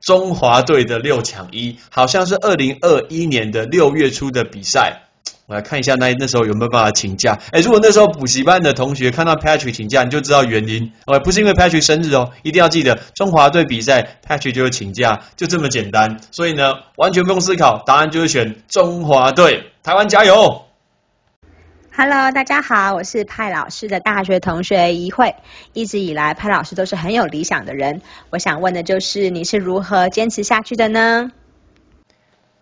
[0.00, 5.05] 中华队的六强一，好像是二零二一年的六月初的比赛。
[5.48, 7.38] 我来看一下那那时候有没有办法请假？
[7.52, 10.92] 哎，如果那时候补习班的同学看到 Patrick 请假，你就知道原因。
[11.06, 16.18] 哦，不是因为 Patrick 生日哦，一定要记得中华队比赛 Patrick 就会请假，就这么简单。
[16.32, 19.70] 所以呢，完全不用思考，答案就是选中华队。
[19.84, 20.64] 台湾加油
[21.96, 25.36] ！Hello，大家好，我是派老师的大学同学怡慧。
[25.74, 28.02] 一直以来，派老师都是很有理想的人。
[28.30, 31.30] 我想问的就是，你是如何坚持下去的呢？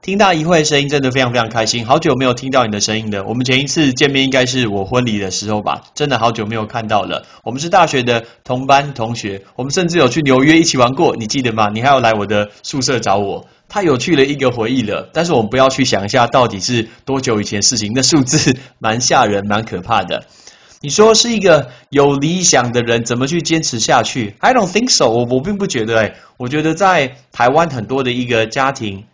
[0.04, 1.86] 听到一会声音，真的非常非常开心。
[1.86, 3.24] 好久没有听到你的声音了。
[3.24, 5.80] 我们前一次见面应该是我婚礼的时候吧？
[5.94, 7.24] 真的好久没有看到了。
[7.42, 11.70] 我们是大学的同班同学，我们甚至有去纽约一起玩过，你记得吗？
[11.72, 15.08] 你还要来我的宿舍找我，太有趣了一个回忆了。
[15.14, 20.26] 但是我们不要去想一下到底是多久以前事情，那数字蛮吓人、蛮可怕的。
[20.82, 25.08] 你说是一个有理想的人，怎么去坚持下去？I don't think so。
[25.08, 29.04] 我我并不觉得，哎，我觉得在台湾很多的一个家庭。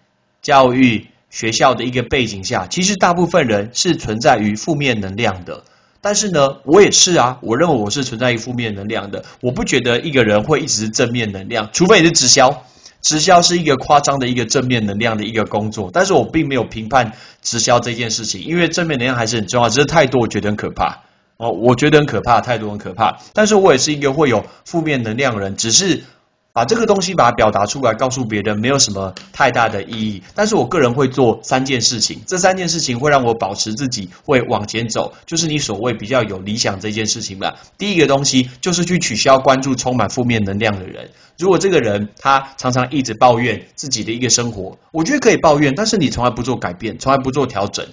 [0.42, 5.64] 教育学校的一个背景下，其实大部分人是存在于负面能量的。
[6.00, 9.24] 但是呢，我也是啊，我认为我是存在于负面能量的。
[9.42, 12.64] 我不觉得一个人会一直是正面能量，除非你是直销。
[13.02, 21.02] 直销是一个夸张的一个正面能量的一个工作，但是我并没有评判直销这件事情，因为正面能量还是很重要，只是太多我觉得很可怕
[21.38, 26.02] 哦，我觉得很可怕，太多很可怕，但是我也是一个会有负面能量的人，只是。
[26.52, 30.22] 把这个东西把它表达出来，告诉别人没有什么太大的意义。
[30.34, 37.56] 但是我个人会做三件事情，这三件事情会让我保持自己会往前走，就是你所谓比较有理想这件事情吧。
[37.78, 41.10] 第一个东西就是去取消关注充满负面能量的人。
[41.38, 47.86] 如果这个人他常常一直抱怨自己的一个生活，我觉得可以抱怨，但是你从来不做改变，从来不做调整。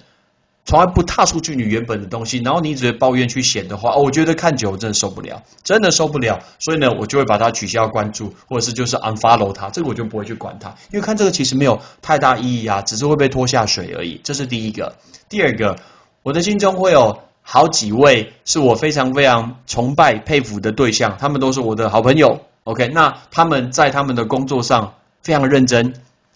[0.68, 6.40] 从来不踏出去你原本的东西，然后你一直抱怨去显的话，哦，我觉得看久真的受不了，真的受不了。
[6.58, 14.20] 所以呢，我就会把它取消关注，或者是就是 unfollow 它，这个我就不会去管它，因为看这个其实没有太大意义啊，只是会被拖下水而已。
[14.22, 14.96] 这是第一个。
[15.30, 15.78] 第二个，
[16.22, 22.42] 我的心中会有好几位是我非常非常崇拜佩服的对象，他们都是我的好朋友。
[22.64, 24.92] OK，那他们在他们的工作上
[25.22, 25.94] 非常认真，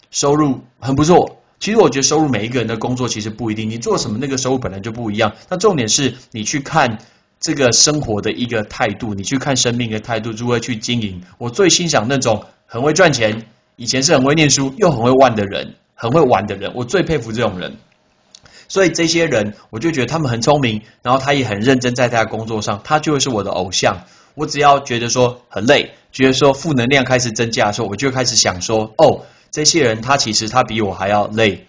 [0.09, 1.37] 收入很不错。
[1.63, 5.31] 其实我觉得收入每一个人的工作其实不一定，你做什么那个收入本来就不一样。
[5.47, 6.97] 那重点是你去看
[7.39, 11.21] 这个生活的一个态度，你去看生命的态度，如何去经营。
[11.37, 13.45] 我最欣赏那种很会赚钱，
[13.77, 17.77] 以前是很会念书又很会玩的人，很会玩的人，我最佩服这种人。
[18.67, 24.01] 所以这些人，我就觉得他们很聪明，然后他也很认真在他的工作上，他就会是我的偶像。
[24.35, 29.23] 我只要觉得说很累，觉得说负能量开始增加的时候，我就开始想说哦。
[29.53, 31.67] 这些人他其实他比我还要累，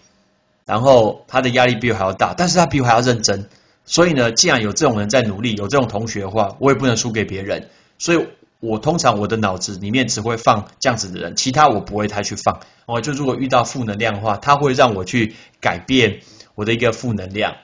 [0.65, 3.47] 然后他的压力比我还要大，但是他比我还要认真。
[3.85, 7.69] 所以呢，既然有这种人在努力，有这种同学的话，我也不能输给别人。
[7.99, 8.27] 所以
[8.59, 12.61] 我通常我的脑子里面只会放这样子的人，其他我不会太去放。
[12.87, 16.21] 我就如果遇到负能量的话，他会让我去改变
[16.55, 17.55] 我的一个负能量。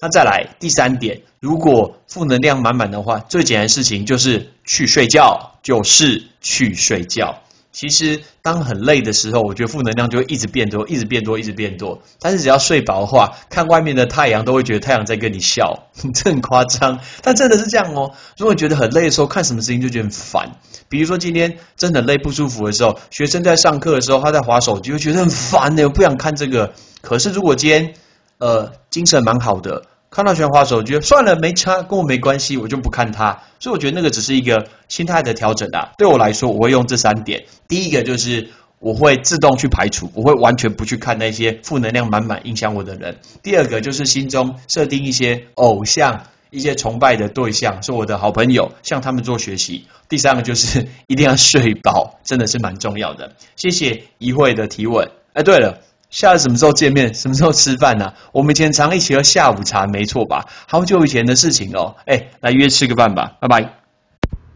[0.00, 7.42] 那再来第三点，如果负能量满满的话，最简单的事情就是去睡觉，就是去睡觉。
[7.78, 12.02] 其实当很累的时候，我觉得负能量就会一直变多，一直变多，一直变多。
[12.18, 16.98] 但是只要睡饱的话，看外面的太阳都会觉得太阳在跟你笑， 这很夸张。
[17.22, 18.14] 但真的是这样哦。
[18.36, 20.56] 如果觉得很累的时候，看什么事情就觉得很烦。
[20.88, 26.72] 比如说今天真的累不舒服的时候，学生在上课的时候他在划手机，会觉得很烦的，我不想看这个。
[27.00, 27.94] 可是如果今天
[28.38, 29.84] 呃精神蛮好的。
[30.10, 33.42] 看到全花手，觉得算了，没差，跟我没关系，我就不看它。
[33.60, 35.92] 所以我觉得那个只是一个心态的调整啊。
[35.98, 37.44] 对我来说，我会用这三点。
[37.68, 38.48] 第一个就是
[38.78, 43.18] 我会自动去排除，我会完全不去看那些负能量满满影响我的人。
[43.42, 49.86] 第二个就是心中设定一些偶像、一些崇拜的对象，是我的好朋友，向他们做学习。
[50.08, 53.34] 第三个就是一定要睡饱，真的是蛮重要的。
[53.56, 55.10] 谢谢一会的提问。
[55.34, 55.80] 哎，对了。
[56.10, 57.12] 下次什么时候见面？
[57.12, 58.14] 什么时候吃饭呢？
[58.32, 60.46] 我们以前常一起喝下午茶，没错吧？
[60.66, 61.96] 好久以前的事情哦。
[62.06, 63.82] 哎，来约吃个饭吧，拜拜。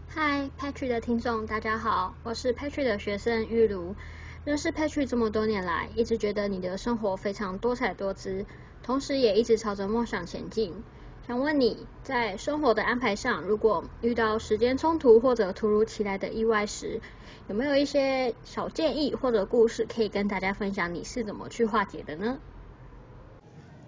[0.08, 3.94] 嗨，Patrick 的听众，大家好，我是 Patrick 的学生玉茹。
[4.46, 8.46] 认识 Patrick 这么多年来，一直觉得你的生活非常多彩多姿，
[8.82, 10.72] 同时也一直朝着梦想前进。
[11.26, 17.02] 想问你在生活的安排上，如果遇到时间冲突或者突如其来的意外时，
[17.52, 20.94] 有没有一些小建议或者故事可以跟大家分享？
[20.94, 22.38] 你是怎么去化解的呢？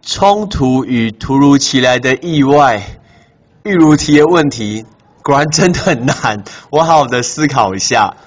[0.02, 3.00] 冲突与突如其来的意外，
[3.62, 4.84] 玉如提的问题，
[5.22, 6.44] 果然真的很难。
[6.68, 8.18] 我好好的思考一下。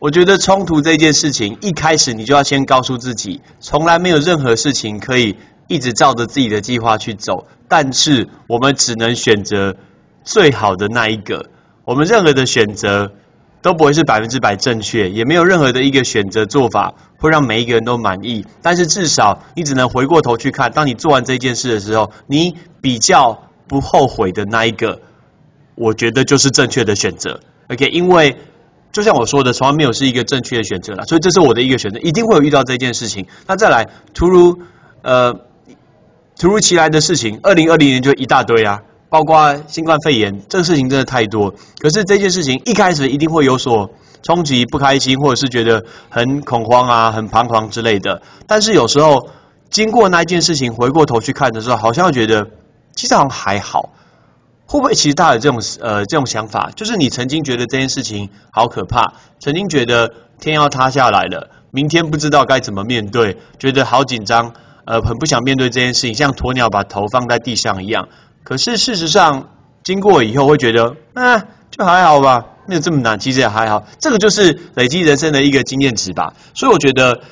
[0.00, 7.46] 我觉得冲突这件事情，一开始你就要先告诉自己，从来没有任何事情可以一直照着自己的计划去走。
[7.68, 9.76] 但是我们只能选择
[10.24, 11.48] 最好的那一个。
[11.86, 13.12] 我们任何的选择。
[13.64, 18.44] 都不会是百分之百正确，也没有任何的一个选择做法会让每一个人都满意。
[18.60, 25.00] 但是至少你只能回过头去看，当你做完这件事的时候，你比较不后悔的那一个，
[25.76, 27.40] 我觉得就是正确的选择。
[27.68, 28.36] OK，因为
[28.92, 33.26] 就像我说的，从来没有是一个正确的选择了，所以这是我的一个选择，一定会有遇到这件事情。
[33.46, 34.58] 那再来，突如
[35.00, 35.32] 呃
[36.38, 38.82] 突如其来的事情，二零二零年就一大堆啊。
[39.14, 43.90] 包括新冠肺炎这个事情真的太多，可是这件事情一开始一定会有所
[44.24, 48.22] 冲击、不开心，或者是觉得很恐慌啊、很彷徨之类的。
[48.48, 49.28] 但是有时候
[49.70, 52.48] 经过那一件事情，回过头去看的时候，好像觉得
[52.96, 53.90] 其实好像还好。
[54.66, 56.72] 会不会其实大家有这种呃这种想法？
[56.74, 60.10] 就是你曾经觉得这件事情好可怕，曾经觉得
[60.40, 64.54] 天要塌下来了，明天不知道该怎么面对，觉得好紧张，
[64.86, 68.08] 呃，很不想面对这件事情，像鸵鸟把头放在地上一样。
[68.44, 69.48] 可是事实上，
[69.82, 71.38] 经过以后会觉得，啊，
[71.70, 73.84] 就还好吧，没有这么难，其实也还好。
[73.98, 76.34] 这个就是累积人生的一个经验值吧。
[76.54, 77.22] 所以我觉得，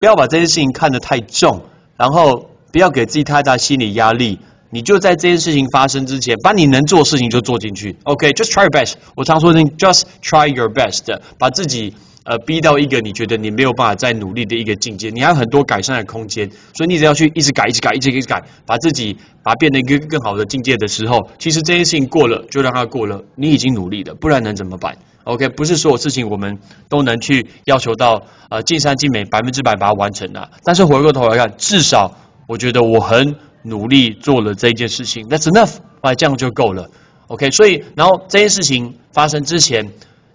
[0.00, 1.62] 不要把这件事情看得太重，
[1.96, 4.40] 然后不要给自己太大心理压力。
[4.70, 7.98] 你就在这件事情发生之前，把你能做的事情就做进去。
[8.04, 8.94] OK，just try your best。
[9.14, 11.94] 我常说的，just try your best，把自己
[12.24, 26.58] 呃逼到一个你觉得你没有办法再努力的一个境界，你还有很多改善的空间，所以你只要去一直改，一直改，一直一直改，把自己把它变得一个更好的境界的时候，其实这件事情过了就让它过了，你已经努力了，不然能怎么办？OK，不是所有事情我们
[26.88, 32.16] 都能去要求到呃尽善尽美百分之百把它完成的，但是回过头来看，至少
[32.48, 36.90] 我觉得我很努力做了这件事情，That's enough，哎，这样就够了。
[37.28, 39.90] OK，所以然后这件事情发生之前，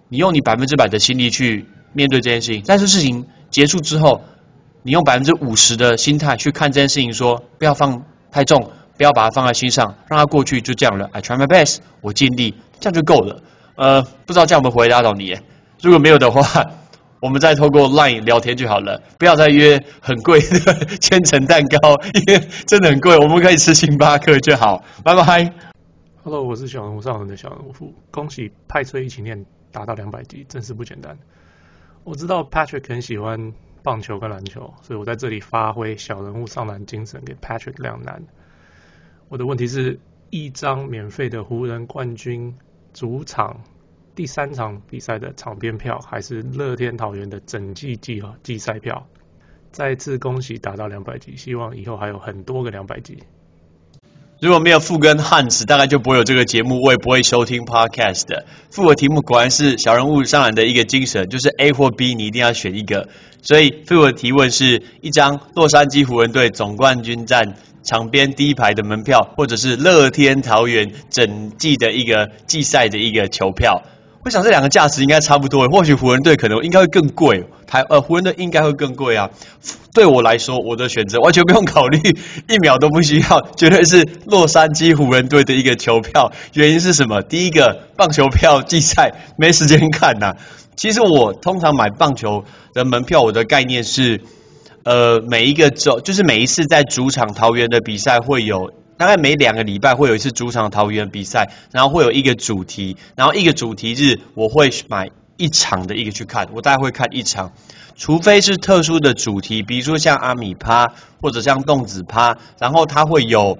[0.08, 4.22] 你用你百分之百的心力去面对这件事情，但是事情结束之后，
[4.82, 11.08] 你用百分之五十的心态去看这件事情，说不要放太重，不要把它放在心上，让它过去就这样了。
[11.12, 13.42] I try my best，我尽力，这样就够了。
[13.76, 15.36] 呃，不知道这样有没有回答到你？
[15.80, 16.42] 如果没有的话，
[17.20, 21.94] 我们再透过 Line 聊天就好了，不要再约很贵的 千层蛋糕，
[22.26, 24.84] 因 为真的很贵，我们可以吃星巴克就好。
[25.04, 25.52] 拜拜。
[26.22, 31.16] Hello，我是小人物上人的小人物，恭喜派崔一起念达到两百集，真是不简单。
[32.08, 33.52] 我知道 Patrick 很喜欢
[33.82, 38.24] 棒球跟篮球，所以我在这里发挥小人物上篮精神，给 Patrick 两难。
[39.28, 40.00] 我的问题是
[40.30, 42.56] 一张免费的湖人冠军
[42.94, 43.62] 主场
[44.14, 49.06] 第三场比赛的场边票，还是乐天桃园的整季季季赛票？
[49.70, 53.22] 再次恭喜达到两百集，希望以后还有很多个两百集。
[54.40, 58.44] 如果没有富跟汉子，大概就不会有这个节目，我也不会收听 podcast 的。
[58.70, 63.08] 富的题目果然是小人物上来的一个精神，就是 A 或 B，你一定要选一个。
[63.42, 73.82] 所以富的提问是一张洛杉矶湖人队总冠军战场边第一排的门票，或者是乐天桃园整季的一个季赛的一个球票。
[74.24, 79.30] 我想这两个价值应该差不多，或许湖人队可能应该会更贵，台呃湖人队应该会更贵啊。
[79.94, 81.98] 对我来说，我的选择完全不用考虑，
[82.48, 86.32] 一秒都不需要，绝对是洛杉矶湖人队的一个球票。
[86.54, 87.22] 原因是什么？
[87.22, 90.34] 第一个，棒球票季赛 没时间看呐、
[90.76, 92.44] 其实我通常买棒球
[92.74, 94.20] 的门票，我的概念是，
[94.84, 98.72] 呃，每一个周就是每一次在主场桃园的比赛会有。
[98.98, 107.52] 大概每两个礼拜会有一次主场桃园比赛，然后会有一个主题，然后一个主题日我会买一场的一个去看，我大概会看一场，
[107.94, 110.92] 除非是特殊的主题，比如说像阿米趴
[111.22, 113.58] 或者像动子趴，然后它会有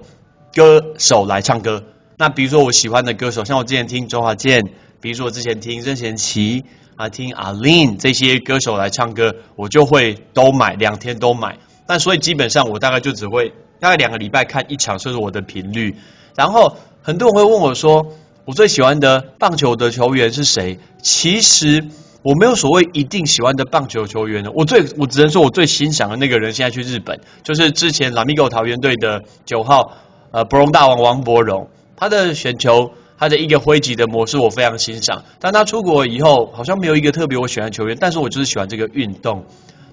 [0.53, 1.85] 歌手来唱歌。
[2.17, 4.61] 那比如说我喜欢的歌手，像我之前听周华健，
[4.99, 6.65] 比如说我之前听任贤齐
[6.97, 11.57] 啊，听阿令这些歌手来唱歌，我就会都买，两天都买。
[11.87, 15.95] 但所以基本上我大概就只会大概两个礼拜看一场，这是我的频率。
[16.35, 18.07] 然后很多人会问我说，
[18.45, 20.79] 我最喜欢的棒球的球员是谁？
[21.01, 21.85] 其实
[22.21, 29.93] 我没有所谓一定喜欢的棒球球员的，我最我只能说我最欣赏的那个人现在去日本，就是之前拉米狗桃园队的九号
[30.31, 32.91] 呃博荣大王王柏荣，他的选球。
[33.21, 39.43] 他的一个挥击的模式我非常欣赏，但他出国以后好像没有一个特别我喜欢的球员，但是我就是喜欢这个运动。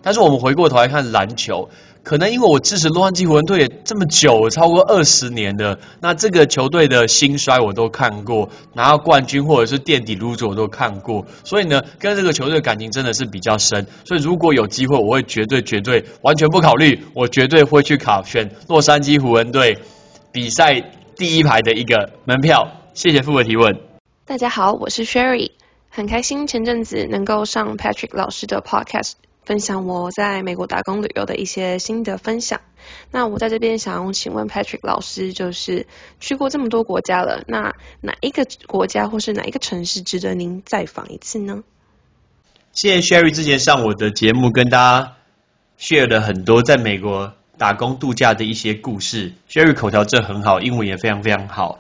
[0.01, 1.69] 但是我们回过头来看篮球，
[2.07, 13.89] 可能因为我支持洛杉矶湖人队也这么久，超过二十年的，那这个球队的兴衰我都看过，拿到冠军或者是垫底入座我都看过，所以呢，跟这个球队感情真的是比较深。
[14.05, 19.77] 所以如果有机会，我会绝对绝对完全不考虑，我绝对会去考选洛杉矶湖人队
[20.31, 20.81] 比赛
[21.17, 22.69] 第一排的一个门票。
[22.95, 23.81] 谢谢傅的提问。
[24.25, 25.51] 大家好，我是 Sherry，
[25.91, 29.15] 很开心前阵子能够上 Patrick 老师的 Podcast，
[29.47, 32.61] 分享我在美国打工旅游的一些心得分享。
[33.11, 35.87] 那我在这边想要请问 Patrick 老师，就是
[36.21, 41.63] 去过这么多国家了，那哪一个国家或是哪一个城市值得您再访一次呢？
[42.73, 45.13] 谢谢 Sherry 之前上我的节目跟大家
[45.79, 49.33] share 了很多在美国打工度假的一些故事。
[49.49, 51.79] Sherry 口条这很好，英文也非常非常好。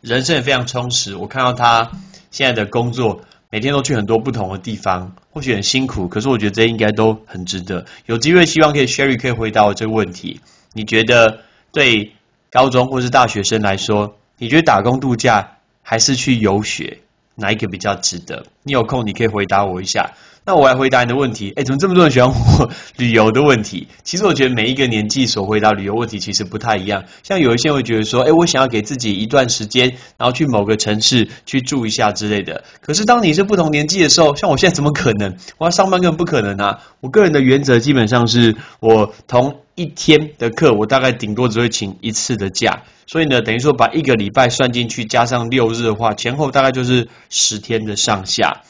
[0.00, 1.16] 人生也非常充实。
[1.16, 1.92] 我看到他
[2.30, 7.86] 现在的工作，每天都去很多不同的地方，或许很辛苦，可是我觉得这应该都很值得。
[8.06, 10.40] 有机会，希望可以 Sherry 可以回答我这个问题。
[10.72, 11.40] 你觉得
[11.72, 12.12] 对
[12.52, 17.00] 高中或是大学生来说，你觉得打工度假还是去游学，
[17.34, 18.46] 哪一个比较值得？
[18.62, 20.12] 你有空你可以回答我一下。
[20.46, 21.54] 那我来回答你的问题。
[21.56, 23.88] 哎，怎么这么多人喜欢我 旅游的问题？
[24.02, 27.04] 其实我觉得每一个年纪所回答旅游问题其实不太一样。
[27.22, 32.64] 像有一些人会觉得说，哎，我想要给自己一段时间，然后去某个城市去住一下之类的。
[32.82, 35.34] 可是当你是不同年纪的时候，像我现在怎么可能？
[35.56, 36.80] 我要上班根本不可能啊！
[37.00, 42.82] 我个人的原则基本上是我同一天的课，我大概顶多只会请一次的假。
[43.06, 48.62] 所以呢，等于说把一个礼拜算进去，加上六日的话，前后大概就是十天的上下。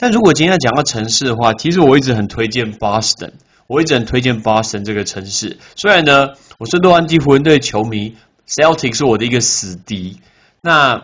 [0.00, 3.32] 但如果今天要讲到城市的话，其实我一直很推荐 Boston，
[3.66, 5.58] 我一直很推荐 Boston 这个城市。
[5.76, 8.16] 虽然呢，我是洛杉矶湖人队球迷
[8.48, 10.20] ，Celtic 是我的一个死敌。
[10.62, 11.02] 那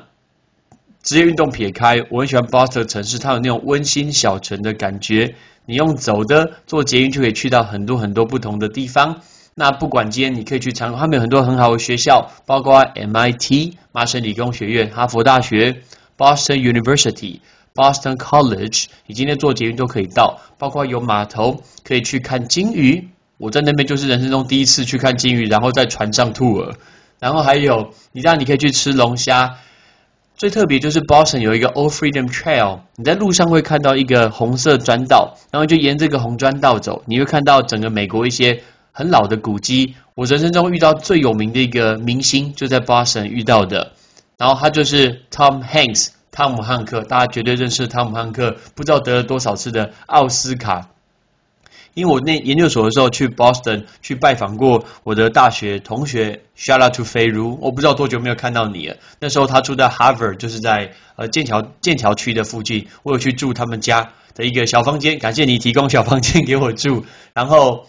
[1.02, 5.34] 职业运动撇开，我很喜欢 Boston 城市，它有那种温馨小城的感觉。
[5.66, 9.20] 你用走的坐捷运就可以去到很多很多不同的地方。
[9.56, 15.82] 那不管今天你可以去参观，他们有很多很好的学校，包括 MIT 麻省理工学院、哈佛大学、
[16.16, 17.40] Boston University、
[17.76, 23.10] Boston College，你今天坐捷运都可以到，包括有码头可以去看鲸鱼。
[23.38, 26.76] 我在那边就是人生中第一次去看鲸鱼，然后在船上吐了。
[27.20, 29.58] 然后还有，你知道你可以去吃龙虾。
[30.36, 38.62] 最特别就是 Boston 有一个 Old Freedom Trail，你在路上会看到一个红色砖道，然后就沿这个红砖道走，你会看到整个美国一些
[38.92, 39.94] 很老的古迹。
[40.14, 43.92] 我人生中遇到最有名的一个明星就在 Boston 遇到的，
[44.36, 50.90] 然后他就是 Tom Hanks，汤姆汉克，大家绝对认识汤姆汉克，不知道得了多少次的奥斯卡。
[51.94, 58.96] 因为我那研究所的时候去 Boston 去拜访过我的大学同学，Shout out to 飞如，我不知道多久没有看到你了。
[59.18, 67.06] 那时候他住在 Harvard，就是在呃剑桥剑桥区的附近，我有去住他们家的一个小房间，感谢你提供小房间给我住。
[67.32, 67.86] 然后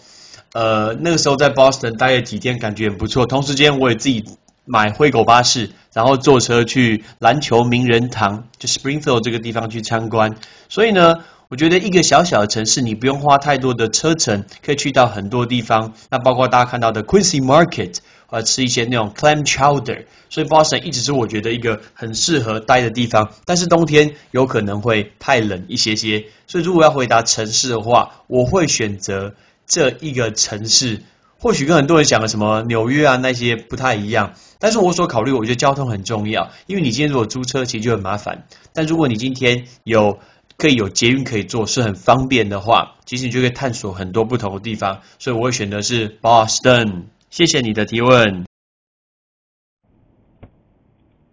[0.53, 3.25] 呃那个时候在 Boston 待了几天，感觉很不错。
[3.25, 4.23] 同时间我也自己
[4.67, 10.35] 买灰狗巴士，然后坐车去篮球名人堂，就 Springfield 这个地方去参观。
[10.69, 11.15] 所以呢。
[11.49, 15.93] 我觉得一个小小的城市，你不用花太多的车程，可以去到很多地方。
[16.09, 17.99] 那包括大家看到的 Quincy Market，
[18.29, 20.07] 呃，吃一些那种 clam chowder。
[20.29, 23.31] 所以 Boston 一直是我觉得一个很适合待的地方。
[23.45, 26.25] 但是冬天有可能会太冷一些些。
[26.47, 29.33] 所以如果要回答城市的话，我会选择
[29.65, 30.99] 这一个城市。
[31.39, 34.33] 或许跟很多人讲的什么纽约啊那些不太一样。
[34.59, 38.47] 但是我所考虑，我觉得交通很重要，因为你今天如果租车其实就很麻烦。
[38.73, 40.19] 但如果你今天有
[40.57, 45.01] 可以有捷运可以坐，是很方便的话，其实你就可以探索很多不同的地方。
[45.19, 47.05] 所以我会选择是 Boston。
[47.29, 48.45] 谢谢你的提问。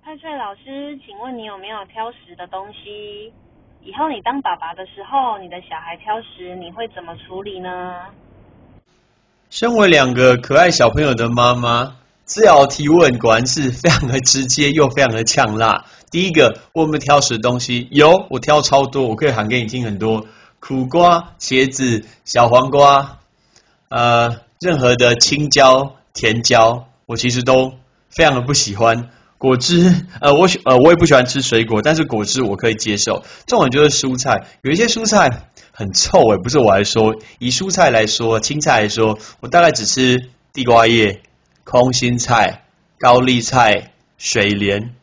[0.02, 3.32] 派帅老师，请问你有没有挑食的东西？
[3.82, 8.04] 以后你当爸爸的时候，你的小孩挑食，你会怎么处理呢？
[9.48, 11.96] 身为两个可爱小朋友的妈妈。
[12.26, 15.84] 这条提问果然是非常的直接又非常的呛辣。
[16.10, 17.88] 第一个，我有没有挑食的东西？
[17.90, 20.26] 有，我挑超多，我可以喊给你听很多。
[20.58, 23.18] 苦瓜、茄子、小黄瓜，
[23.90, 27.74] 呃，任何的青椒、甜椒，我其实都
[28.08, 29.10] 非常的不喜欢。
[29.36, 33.22] 果汁，呃，我喜，呃，我也不喜欢吃水果，但是果汁我可以接受。
[33.46, 37.16] 这种就是蔬菜，有一些蔬菜很臭诶，不是我来说。
[37.38, 41.20] 以蔬菜来说，青菜来说，我大概只吃地瓜叶。
[41.64, 42.64] 空心菜、
[42.98, 44.94] 高丽菜、水莲，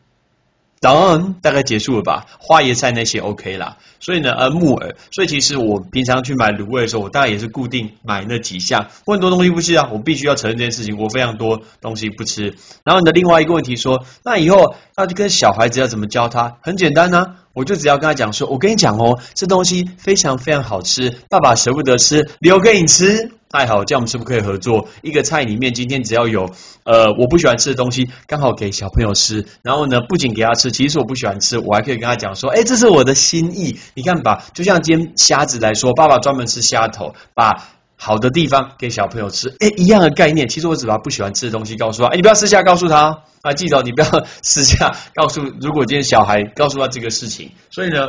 [0.80, 2.26] 等，大概结束了吧？
[2.40, 3.76] 花椰菜那些 OK 啦。
[4.00, 4.96] 所以呢，呃，木耳。
[5.12, 8.88] 所以其实我平常去买卤味的时候，我大概也是固定买那几项。
[9.06, 12.56] 我很多东西不吃啊，我必须要承认这件事情，我非常多东西不吃。
[12.84, 16.56] 然后你的另外一个问题说，那以后要去跟小孩子要怎么教他？
[16.62, 23.30] 很简单呢，我就只要跟他讲说，我跟你讲哦，这东西非常非常好吃，爸爸舍不得吃，留给你吃。
[23.52, 24.88] 太好，这样我们是不是可以合作？
[25.02, 26.48] 一个菜里面今天只要有
[26.84, 29.46] 呃我不喜欢吃的东西，刚好给小朋友吃。
[29.62, 33.78] 然后呢，不仅给他吃，其实我不喜欢吃，我还可以跟他讲说，哎，这是我的心意。
[33.92, 37.52] 你看吧，就像今天虾子来说，爸爸专门吃虾头，把
[37.96, 40.48] 好的地方给小朋友吃，哎，一样的概念。
[40.48, 45.42] 其实我只把不喜欢吃的东西告诉他，哎，你不要私下告诉他啊，记得你不要私下告诉。
[45.60, 48.08] 如果今天小孩告诉他这个事情，所以呢，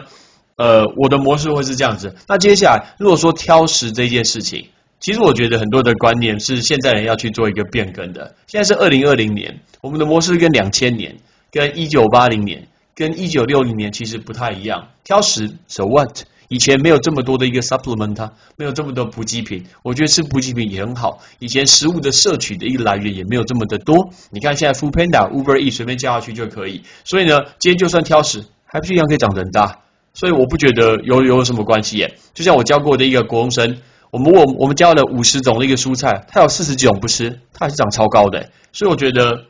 [0.56, 2.16] 呃，我的模式会是这样子。
[2.30, 4.70] 那接下来，如果说挑食这件事情。
[5.04, 8.36] 其实我觉得很多的观念是现在人要去做一个变更的。
[8.48, 11.18] 现在是二零二零年，我们的模式跟两千年、
[11.52, 14.88] 跟一九八零年、跟一九六零年其实不太一样。
[15.04, 16.22] 挑食，so what？
[16.48, 21.20] 以前没有这么多的一个 supplement，没有这么多补给品，我觉得吃补给品也很好。
[21.40, 24.10] 以前食物的摄取的一个来源也没有这么的多。
[24.32, 26.82] 你看现在 Food Panda、Uber E 随便叫下去就可以。
[27.04, 29.82] 所以呢，今天就算挑食，还不是一样可以长得很大。
[30.14, 32.16] 所以我不觉得有有什么关系耶。
[32.34, 33.80] 就像我教过的一个国中生。
[34.14, 39.46] 我们我我们教了五十种的一个蔬菜，它有四十几种不吃，它还是长超高的，所以我觉得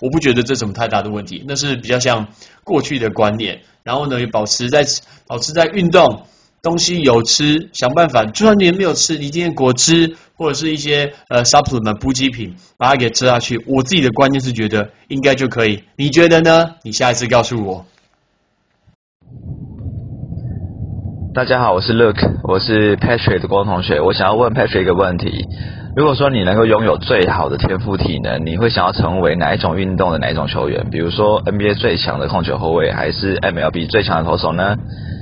[0.00, 2.28] 我不觉得这什么太大的问题，那是比较像
[2.64, 3.60] 过去的观念。
[3.82, 4.86] 然后呢，也保持在
[5.26, 6.22] 保持在运动，
[6.62, 13.62] 东西有吃，想办法，就算你没有吃，你今天果汁或者是一些呃 supplement 补给品，把它给吃下去。
[13.66, 16.76] 我自己的观念是觉得应该就可以，你觉得呢？
[16.84, 17.84] 你下一次告诉我。
[21.36, 24.00] 大家好，我是 Luke，我是 Patrick 的光同学。
[24.00, 25.44] 我想要问 Patrick 一个问题：
[25.94, 30.88] 如果说你能够拥有最好的天赋体能，你会想要成为哪一种运动的哪一种球员？
[30.90, 34.76] 比如说 NBA 最强的控球后卫，还是 MLB 最强的投手呢？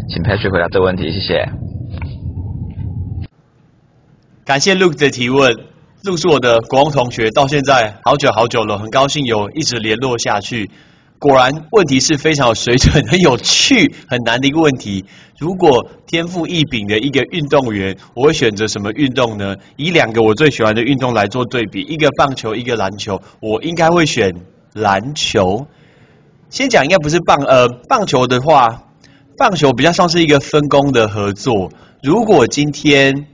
[0.08, 1.48] 请 Patrick 回答这个问题，谢谢。
[4.44, 5.52] 感谢 Luke 的提问。
[6.04, 10.70] Luke 是我的国光同学，到现在好久好久了，很高兴有一直联络下去。
[11.18, 15.06] 果然问题是非常有水准、很有趣、很难的一个问题。
[15.38, 19.56] 如果天赋异禀的一个运动员，我会选择什么运动呢？
[19.76, 24.34] 以两个我最喜欢的运动来做对比，一个棒球，一个篮球，我应该会选
[24.74, 25.66] 篮球。
[26.50, 28.84] 先讲应该不是棒，呃，棒球的话，
[29.38, 31.70] 棒球比较像是一个分工的合作。
[32.02, 33.26] 如果今天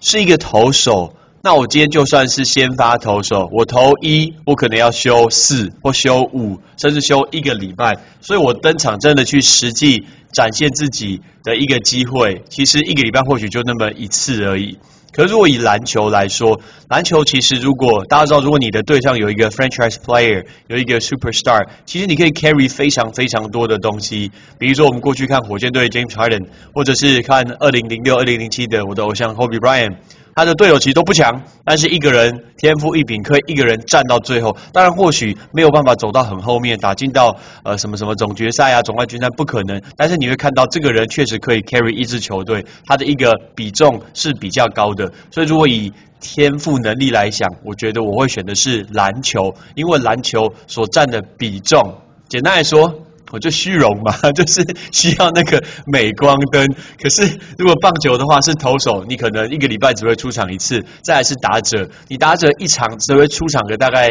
[0.00, 1.14] 是一个投手。
[1.42, 14.78] 那我今天就算是先发投手，我投一，我可能要休四或休五，甚至休一个礼拜，所以我登场真的去实际展现自己的一个机会，其实一个礼拜或许就那么一次而已。
[15.12, 24.30] 可是如果以篮球来说，篮球其实如果大家知道，如果你的队上有一个 franchise player，有一个 superstar，其实你可以 carry 非常非常多的东西。
[24.58, 29.96] 比如说我们过去看火箭队 James Harden，或者是看二零零六、二零零七的我的偶像 Kobe Bryant。
[30.34, 34.56] 他的队友其实都不强，但是一个人天赋异禀，可以一个人站到最后。
[34.72, 39.80] 当然，或许没有办法走到很后面，打进到呃什么什么总决赛啊、总冠军赛不可能。
[39.96, 45.12] 但是你会看到这个人确实可以 carry 一支球队，他的一个比重是比较高的。
[45.30, 53.06] 所以，如果以天赋能力来想，我觉得我会选的是篮球，因为篮球所占的比重，简单来说。
[53.32, 54.60] 我就虚荣嘛， 就是
[54.92, 56.66] 需要那个镁光灯。
[57.00, 64.08] 可是如果棒球的话，是投手，你可能一个礼拜只会出场一次；再来是打者，你打者一场只会出场个大概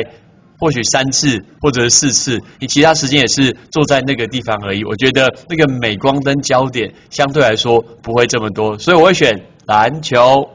[0.60, 4.84] 或许三次或者四次，你其他时间也是坐在那个地方而已。
[4.86, 10.50] 我觉得那个镁光灯焦点相对来说不会这么多，所以我会选篮球。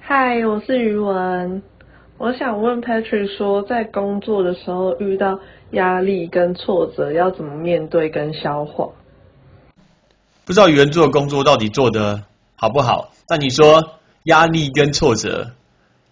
[0.00, 1.62] 嗨，我是余文，
[2.18, 5.38] 我想问 Patrick 说，在工作的时候遇到。
[5.72, 8.88] 压力跟挫折要怎么面对跟消化？
[10.44, 12.24] 不知道原做工作到底做的
[12.56, 13.10] 好不好？
[13.26, 15.52] 但你说压力跟挫折，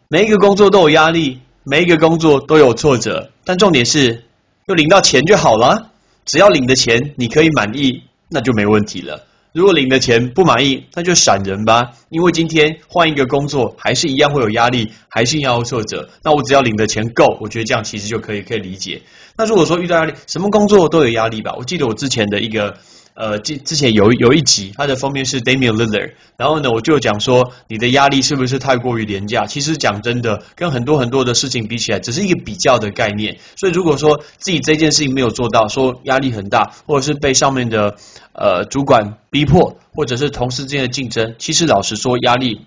[0.09, 4.25] 每一个工作都有压力，每一个工作都有挫折，但重点是，
[4.67, 5.91] 就领到钱就好了。
[6.25, 9.27] 只要领的钱你可以满意，那就没问题了。
[9.53, 11.91] 如果领的钱不满意，那就闪人吧。
[12.09, 16.09] 因为今天换一个工作，还是一样会有压力，还是一样有挫折。
[16.23, 19.03] 那我只要领的钱够，我觉得这样其实就可以可以理解。
[19.41, 21.55] 那如果说遇到压力，什么工作都有压力吧？
[21.57, 22.77] 我记得我之前的一个。
[23.13, 29.45] 呃，之之前有有一集，它的封面是 Damian Lillard，然后呢，我就讲说你的压力是不是太过于廉价？
[29.45, 33.37] 其实讲真的，跟很多很多的事情比起来，只是一个比较的概念。
[33.57, 37.97] 所以如果说自己这件事情没有做到，说压力很大，或者是被上面的
[38.33, 42.65] 呃主管逼迫，或者是同事之间的竞争，其实老实说，压力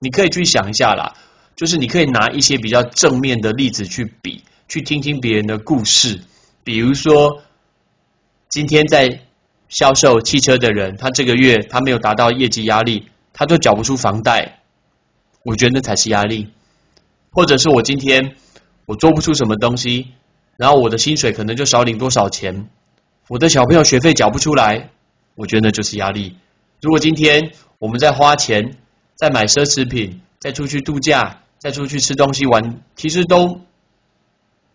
[0.00, 1.14] 你可以去想一下啦，
[1.56, 6.20] 就是你可以拿一些比较正面的例子去比，去听听别人的故事，
[6.64, 7.42] 比如说
[8.48, 9.20] 今天在。
[9.72, 14.62] 销售汽车的人，他这个月他没有达到业绩压力，他都缴不出房贷，
[15.44, 16.48] 我觉得那才是压力。
[17.30, 18.34] 或者是我今天
[18.86, 20.08] 我做不出什么东西，
[20.56, 22.68] 然后我的薪水可能就少领多少钱，
[23.28, 24.90] 我的小朋友学费缴不出来，
[25.36, 26.34] 我觉得那就是压力。
[26.82, 28.76] 如果今天我们在花钱，
[29.14, 33.60] 在买奢侈品，在出去度假，在出去吃东西玩，其实都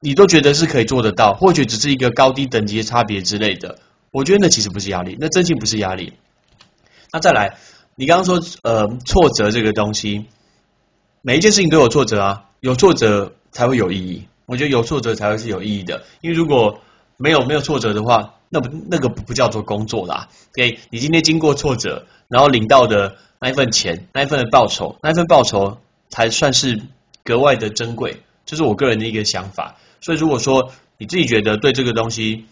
[0.06, 3.80] 你都觉得是可以做得到，或许只是一个高低等级的差别之类的。
[4.12, 6.14] 我觉得那其实不是压力，那真心不是压力。
[7.12, 7.58] 那再来，
[7.96, 10.28] 你刚刚说呃挫折这个东西，
[11.24, 14.28] 每一件事情都有挫折啊，有挫折才会有意义。
[14.46, 16.82] 我觉得有挫折才会是有意义的，因为如果
[17.18, 20.30] 没有没有挫折的话，那不那个不不叫做工作啦。
[20.54, 25.80] 给，你今天经过挫折，然后领到的那一份钱，那一份的报酬，那一份报酬
[26.10, 26.80] 才算是
[27.24, 28.22] 格外的珍贵。
[28.46, 29.78] 这是我个人的一个想法。
[30.06, 32.46] 所以如果说你自己觉得对这个东西，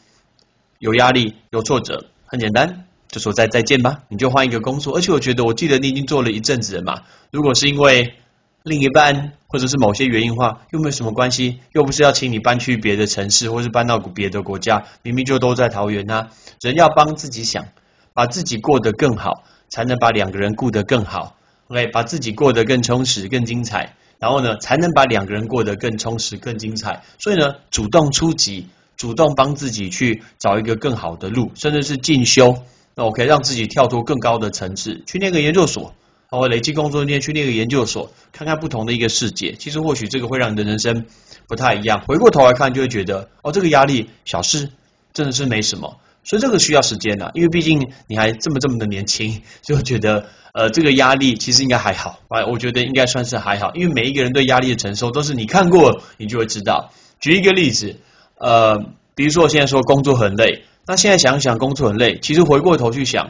[0.79, 4.97] 有压力，有挫折，很简单，就说再再见吧，你就换一个工作。
[4.97, 7.03] 而且我觉得，我记得你已经做了一阵子了嘛。
[7.29, 8.15] 如果是因为
[8.63, 16.29] 另一半或者是某些原因的话，又没有什么关系，又不是要请你搬去别的城市，或是搬到别的国家，明明就都在桃园啊。
[16.59, 17.67] 人要帮自己想，
[18.15, 21.37] 把自己过得更好，才能把两个人顾得更好。
[21.67, 27.03] OK，把自己过得更充实、更精彩，然后呢，才能把两个人过得更充实、更精彩。
[27.19, 28.69] 所以呢，主动出击。
[28.95, 32.55] 主动帮自己去找一个更好的路，甚至是进修，
[32.95, 35.95] 那我可以让自己跳脱更高的层次，去念个研究所，
[36.29, 39.53] 或累积工作经验去念个研究所，看看不同的一个世界。
[39.53, 41.05] 其实或许这个会让你的人生
[41.47, 42.01] 不太一样。
[42.07, 44.69] 回过头来看，就会觉得哦，这个压力小事，
[45.11, 45.97] 真的是没什么。
[46.23, 52.45] 所以这个需要时间的，因为毕竟你还这么这么的年轻， 就觉得呃这个压力其实应该还好啊。
[52.45, 56.91] 我觉得应该算是还好，因为每一个人对压力的承受都是你看过，你就会知道。
[57.19, 57.97] 举一个例子。
[58.35, 58.77] 呃，
[59.15, 63.29] 比如说我现在说工作很累，那现在想想工作很累，其实回过头去想，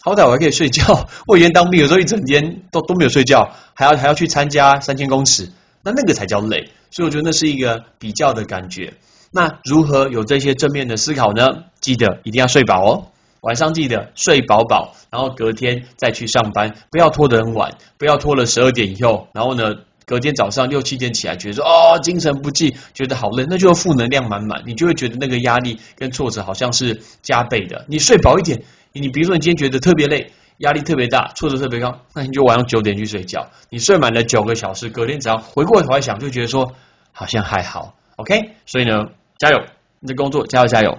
[0.00, 1.08] 好歹我还可以睡觉。
[1.28, 5.52] 我以前当兵有时候一整天都都没有睡觉，还要还要去参加三千公尺，
[5.84, 6.70] 那那个才叫累。
[6.90, 8.94] 所以我觉得那是一个比较的感觉。
[9.30, 11.66] 那如何有这些正面的思考呢？
[11.80, 13.06] 记得一定要睡饱哦，
[13.40, 19.74] 晚上记得睡饱饱，然后隔天再去上班，不要拖得很晚，不要拖了十二点以后，然后呢，
[20.06, 27.84] 隔天早上六七点起来，觉得说哦精神不济，觉得好累，那就负能量满满，你就会觉得那个压力跟挫折好像是加倍的。
[27.88, 28.62] 你睡饱一点，
[28.92, 30.32] 你比如说你今天觉得特别累。
[30.60, 33.48] 压力特别大，挫折特别高，那你就晚上九点去睡觉。
[33.70, 36.74] 你睡满了九个小时，隔天早上回过头来想，就觉得说
[37.12, 38.50] 好像还好，OK。
[38.66, 39.06] 所以呢，
[39.38, 39.56] 加油，
[40.00, 40.98] 你的工作加油加油。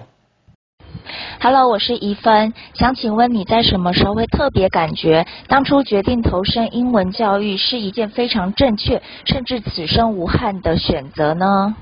[1.44, 11.74] Hello，我是怡芬，想请问你在什么时候会特别感觉当初决定投身英文教育是一件非常正确，甚至此生无憾的选择呢？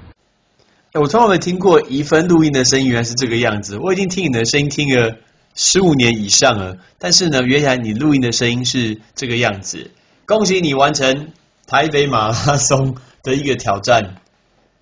[0.95, 5.17] 我从来没听过怡芬录音的声音原来是这个样子，我已经听你的声音听了。
[5.55, 9.91] 十五年以上了，但是呢，原来你录音的声音是这个样子。
[10.25, 11.33] 恭喜你完成
[11.67, 14.15] 台北马拉松的一个挑战。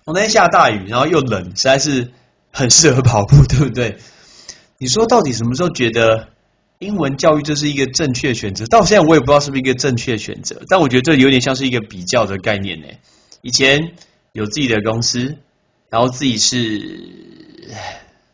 [0.05, 2.11] 我那天下大雨，然后又冷，实在是
[2.53, 3.97] 很适合跑步，对不对？
[4.79, 6.29] 你说到底什么时候觉得
[6.79, 8.65] 英文教育这是一个正确选择？
[8.65, 12.87] 到现在我也不知道是不是一个正确选择，但我觉得这有点像是一个比较的概念呢。
[13.41, 13.93] 以前
[14.31, 15.37] 有自己的公司，
[15.89, 16.57] 然后自己是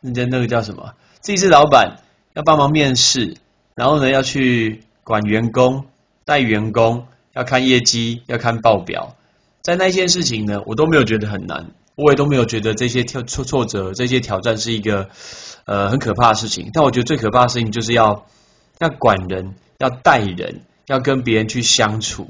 [0.01, 0.93] 那叫那个叫什么？
[1.19, 1.97] 自己是老板。
[2.35, 3.37] 要帮忙面试，
[3.75, 5.85] 然后呢要去管员工、
[6.25, 9.15] 带员工，要看业绩、要看报表，
[9.61, 15.09] 在那件事情呢，我都没有觉得很难，我也都没有觉得这些挑挫挫折、这些挑战是一个
[15.65, 16.69] 呃很可怕的事情。
[16.73, 18.25] 但我觉得最可怕的事情就是要
[18.79, 22.29] 要管人、要带人、要跟别人去相处，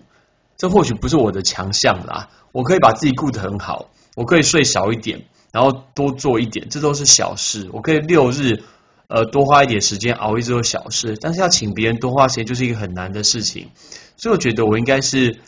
[0.58, 2.30] 这或许不是我的强项啦。
[2.52, 7.70] 我可以把自己顾得很好，我可以睡少一点，然后多做一点，这都是小事。
[7.72, 8.64] 我可以六日。
[9.08, 13.70] 呃，多花一点时间熬一这小事，但是要请别人多花钱就是一个很难的事情，
[14.18, 15.42] 所以我觉得我应该是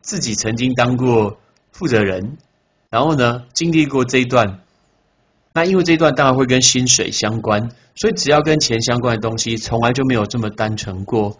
[0.00, 1.38] 自己曾经当过
[1.70, 2.38] 负责人，
[2.90, 4.63] 然后呢经历过这一段，
[5.54, 11.38] 那因为这一段当然会跟薪水相关，所以只要跟钱相关的东西，从来就没有这么单纯过。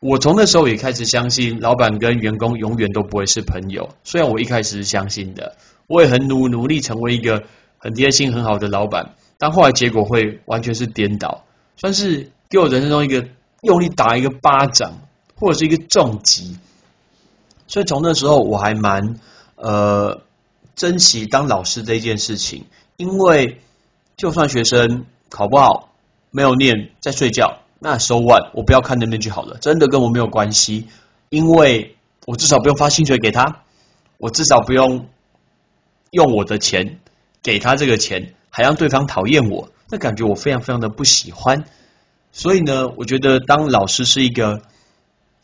[0.00, 7.42] 我从那时候也开始相信，老板跟员工永远都不会是朋友，虽然我一开始是相信的，我也很努努力成为一个
[7.78, 9.14] 很贴心很好的老板。
[9.38, 11.44] 但后来结果会完全是颠倒，
[11.76, 13.26] 算是给我人生中一个
[13.62, 14.98] 用力打一个巴掌，
[15.36, 16.58] 或者是一个重击。
[17.66, 19.18] 所以从那时候我还蛮
[19.56, 20.20] 呃
[20.76, 22.66] 珍惜当老师这件事情，
[23.00, 23.60] 因为
[24.18, 25.92] 就算学生考不好，
[26.30, 30.88] 没有念在睡觉，那 so what，我不要看那边就好了，真的跟我没有关系，
[31.30, 31.96] 因为
[32.26, 33.62] 我至少不用发薪水给他，
[34.18, 35.06] 我至少不用
[36.10, 37.00] 用我的钱
[37.42, 38.34] 给他这个钱。
[38.52, 41.66] 还让对方讨厌我，那感觉我非常非常的不喜欢。
[42.32, 44.62] 所以呢，我觉得当老师是一个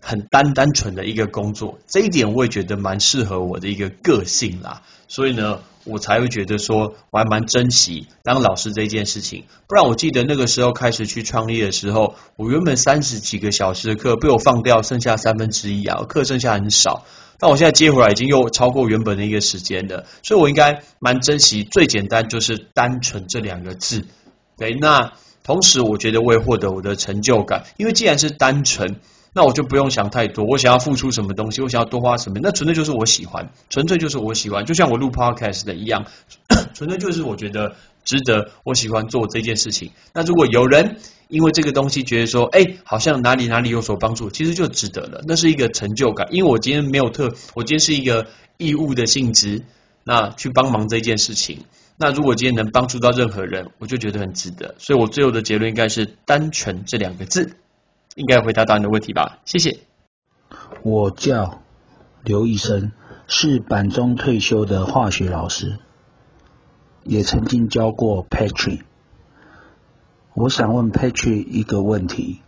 [0.02, 4.82] 很单单纯的一个工作，这一点我也觉得蛮适合我的一个个性啦。
[5.08, 9.44] 所以呢，我才会觉得说我还蛮珍惜当老师这件事情。
[9.68, 17.04] 不然我记得那个时候开始去创业的时候，我原本三十几个小时的课被我放掉，剩下三分之一啊，课剩下很少。
[17.38, 24.06] 但我现在接回来已经又超过原本的一个时间了，所以我应该蛮珍惜最简单就是单纯这两个字。
[24.56, 25.12] 对，那
[25.44, 29.00] 同时我觉得我也获得我的成就感，因为既然是单纯，
[29.36, 36.06] 那我就不用想太多，我想要付出什么东西，我想要多花什么，那纯粹就是我喜欢，纯粹就是我喜欢，就像我录 podcast 的一样，
[36.72, 39.90] 纯粹就是我觉得值得，我喜欢做这件事情。
[40.14, 40.96] 那如果有人，
[41.28, 45.20] 因为这个东西觉得说，哎，好像哪里哪里有所帮助，其实就值得了。
[45.28, 46.28] 那是一个成就感。
[46.30, 49.64] 因为我今天没有特，我今天是一个义务的性质，
[50.02, 51.66] 那去帮忙这件事情。
[51.98, 54.76] 那如果今天能帮助到任何人，我就觉得很值得。
[54.78, 57.56] 所以我最后的结论应该是单纯这两个字，
[58.16, 59.40] 应该回答到你的问题吧？
[59.44, 59.80] 谢谢。
[60.82, 61.60] 我叫
[62.24, 62.92] 刘医生，
[63.26, 65.76] 是板中退休的化学老师，
[67.04, 68.80] 也曾经教过 Patrick。
[70.32, 72.40] 我想问 Patrick 一个问题，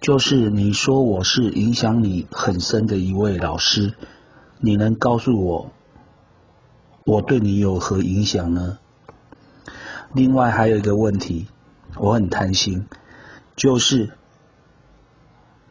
[0.00, 3.92] 就是你说我是影响你很深的一位老师，
[4.60, 5.72] 你能告诉我
[7.04, 8.78] 我对你有何影响呢？
[10.14, 11.48] 另外还有一个问题，
[11.96, 12.86] 我很贪心，
[13.56, 14.16] 就是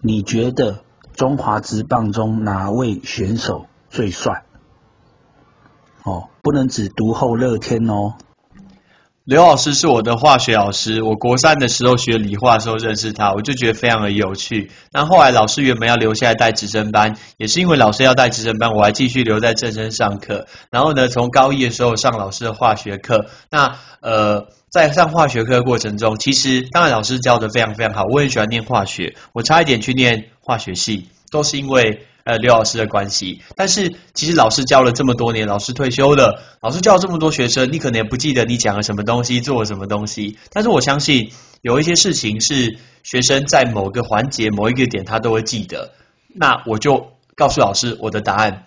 [0.05, 0.83] 你觉得
[1.15, 4.45] 中华职棒中哪位选手最帅？
[6.03, 8.13] 哦，不能只读后乐天哦。
[9.25, 14.69] 刘老师是我的化学老师，我国三的时候学理化的时候认识他，我就觉得非常的有趣。
[14.91, 20.45] 那后来老师原本要留下来带直升班，也是因为老师要带直升班，我还继续留在正身上课。
[20.69, 33.41] 然后呢，从高一的时候上老师的化学课，那呃，在上化学课的过程中，其实当然老师教的非常非常好，我很喜欢念化学，我差一点去念化学系，都是因为呃刘老师的关系。
[33.55, 40.37] 但是其实老师教了这么多年，老师退休了，老师教了这么多学生，你可能也不记得你讲了什么东西，做了什么东西。
[40.51, 45.93] 但是我相信有一些事情是学生在某个环节、某一个点他都会记得。
[46.33, 48.65] 那我就告诉老师我的答案。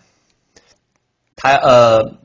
[1.36, 2.16] 他呃，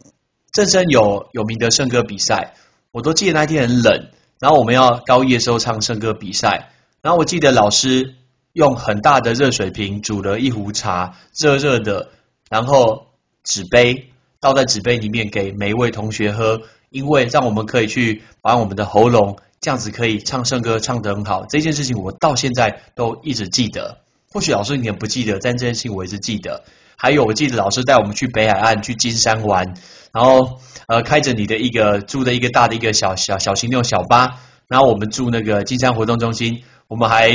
[0.51, 2.53] 正生有有名的圣歌比赛，
[2.91, 4.09] 我都记得那天很冷，
[4.39, 6.71] 然后我们要高一的时候唱圣歌比赛，
[7.01, 8.15] 然后我记得老师
[8.53, 12.09] 用很大的热水瓶煮了一壶茶，热热的，
[12.49, 13.07] 然后
[13.43, 23.97] 纸杯倒在纸杯里面给每一位同学喝，因为让我们可以去把我们的喉咙这样子可以唱圣歌唱得很好，这件事情我到现在都一直记得。
[24.31, 26.63] 或许老师你也不记得，但这件事情我一直记得。
[26.95, 29.73] 还有，我记得老师带我们去北海岸去金山玩，
[30.11, 37.29] 然后呃开着你的一个住的一个大的一个小小小型那种小巴，然后我们住那个金山活动中心，我们还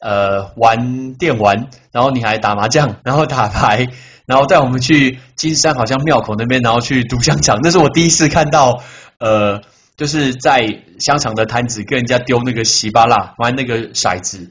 [0.00, 3.86] 呃玩电玩，然后你还打麻将， 然后打牌，
[4.26, 8.82] 然后带我们去金山好像庙口那边，然后去赌香肠，那是我第一次看到
[9.18, 9.60] 呃
[9.96, 14.50] 就是在香肠的摊子跟人家丢那个喜巴拉玩那个骰子，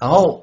[0.00, 0.42] 然后。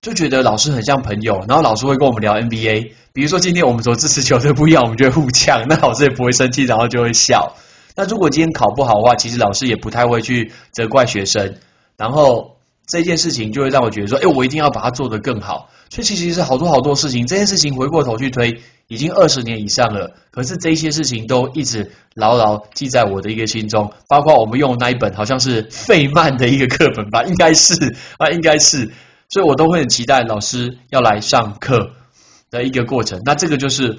[0.00, 7.56] 就觉得老师很像朋友，然后老师会跟我们聊 NBA，比如说今天我们所支持球队不一样，我们就会互呛， 那老师也不会生气，然后就会笑。
[7.96, 11.56] 那如果今天考不好的话，其实老师也不太会去责怪学生，
[11.96, 12.57] 然后
[12.88, 15.68] 这件事情就会让我觉得说，哎，我一定要把它做得更好。
[15.90, 23.92] 所以其实是好多好多事情，这件事情回过头去推，已经二十年以上了，可是这些事情都一直牢牢记在我的一个心中。
[24.08, 27.74] 包括我们用那一本好像是费曼的一个课本吧，应该是
[28.18, 28.90] 啊，应该是。
[29.30, 31.92] 所以我都会很期待老师要来上课
[32.50, 33.20] 的一个过程。
[33.24, 33.98] 那这个就是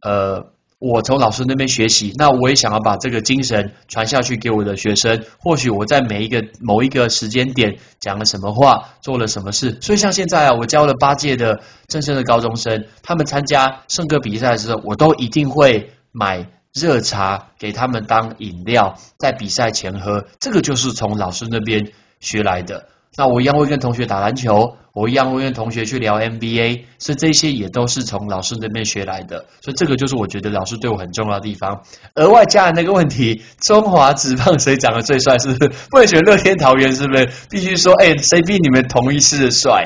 [0.00, 5.24] 呃，我从老师那边学习，那我也想要把这个精神传下去给我的学生。
[5.38, 9.78] 或许我在每一个某一个时间点讲了什么话，做了什么事。
[9.80, 20.26] 所以像现在啊，我教了八届的正生的高中生，他们参加圣歌比赛的时候，我都一定会买热茶给他们当饮料，在比赛前喝。
[20.40, 22.88] 这个就是从老师那边学来的。
[23.18, 31.82] 那我一样会跟同学打篮球，我一样会跟同学去聊 NBA，所以这些也都是从老师那边学来的，所以这个就是我觉得老师对我很重要的地方。
[32.16, 35.38] 额外加的那个问题，中华职棒谁长得最帅？
[35.38, 36.94] 是不是不能选乐天桃园？
[36.94, 39.84] 是不是必须说，哎，谁比你们同一师的帅？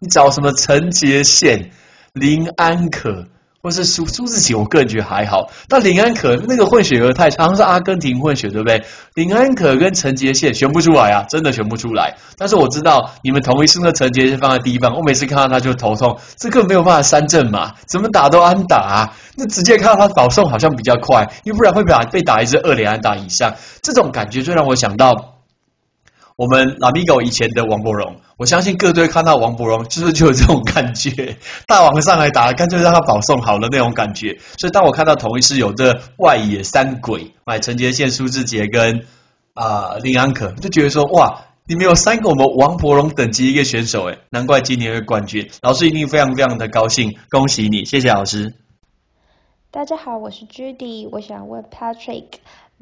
[0.00, 1.70] 你找什么陈杰宪、
[2.14, 3.26] 林安可？
[3.62, 5.48] 或是苏苏志奇，我个人觉得还好。
[5.68, 8.82] 但林安可那个混血儿太长，是阿根廷混血，对不对？
[9.14, 12.16] 林安可跟陈杰宪选不出来啊，真的选不出来。
[12.36, 19.14] 但是我知道你们同一师的陈杰宪放在第一棒，我每次看到他就头痛，这个没有办法三振嘛，怎么打都安打啊。
[19.36, 25.31] 那直接看到他保送好像比较快，因为不然会被打被打一支二连安打以上，这种感觉就让我想到。
[26.42, 31.36] 我们拉米狗以前的王伯荣，我相信各队看到王伯荣，是不是就有这种感觉？
[31.68, 34.36] 大王上来打，干脆让他保送好了那种感觉。
[34.58, 39.06] 所以当我看到同一师有的外野三鬼，买陈杰宪、苏志杰跟
[39.54, 48.52] 啊林安可，就觉得说哇，你们有三个我们王伯荣等级一个选手，诶，难怪今年的冠军，老师一定非常非常的高兴，恭喜你，谢谢老师。
[49.70, 52.24] 大家好，我是 Judy，我想问 Patrick。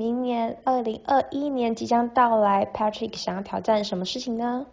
[0.01, 4.65] 明年二零二一年即将到来，Patrick 想要挑战什么事情呢？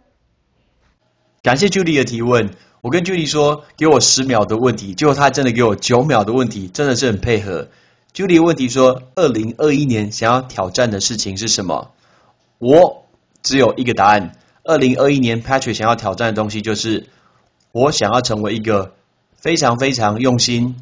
[1.42, 2.54] 感谢 Judy 的提问。
[2.80, 7.68] 我跟 Judy 说，给我十秒的问题，结果他真的给我九秒的问题，真的是很配合。
[8.14, 11.90] Judy 问题说，二零二一年想要挑战的事情是什么？
[12.56, 13.04] 我
[13.42, 14.32] 只有一个答案。
[14.64, 17.06] 二零二一年 Patrick 想要挑战的东西就是，
[17.72, 18.94] 我想要成为一个
[19.34, 20.76] 非常非常用心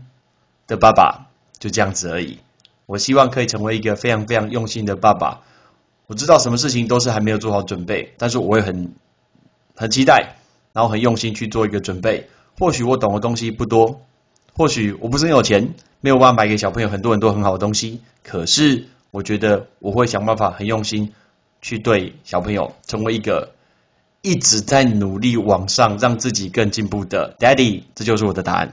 [0.68, 1.26] 的爸爸，
[1.58, 2.38] 就这样子而已。
[2.86, 5.42] 我希望可以成为一个非常非常用心的爸爸。
[6.06, 8.94] 我知道什么事情都是还没有做好准备，但是我会很
[9.74, 10.36] 很期待，
[10.72, 12.28] 然后很用心去做一个准备。
[12.58, 14.00] 或许我懂的东西不多，
[14.54, 18.00] 或许我不是很有钱，没有办法买给小朋友很多很多很好的东西。
[18.22, 21.12] 可是我觉得我会想办法很用心
[21.60, 23.50] 去对小朋友，成为一个
[24.22, 27.82] 一直在努力往上，让自己更进步的 Daddy。
[27.96, 28.72] 这就是我的答案。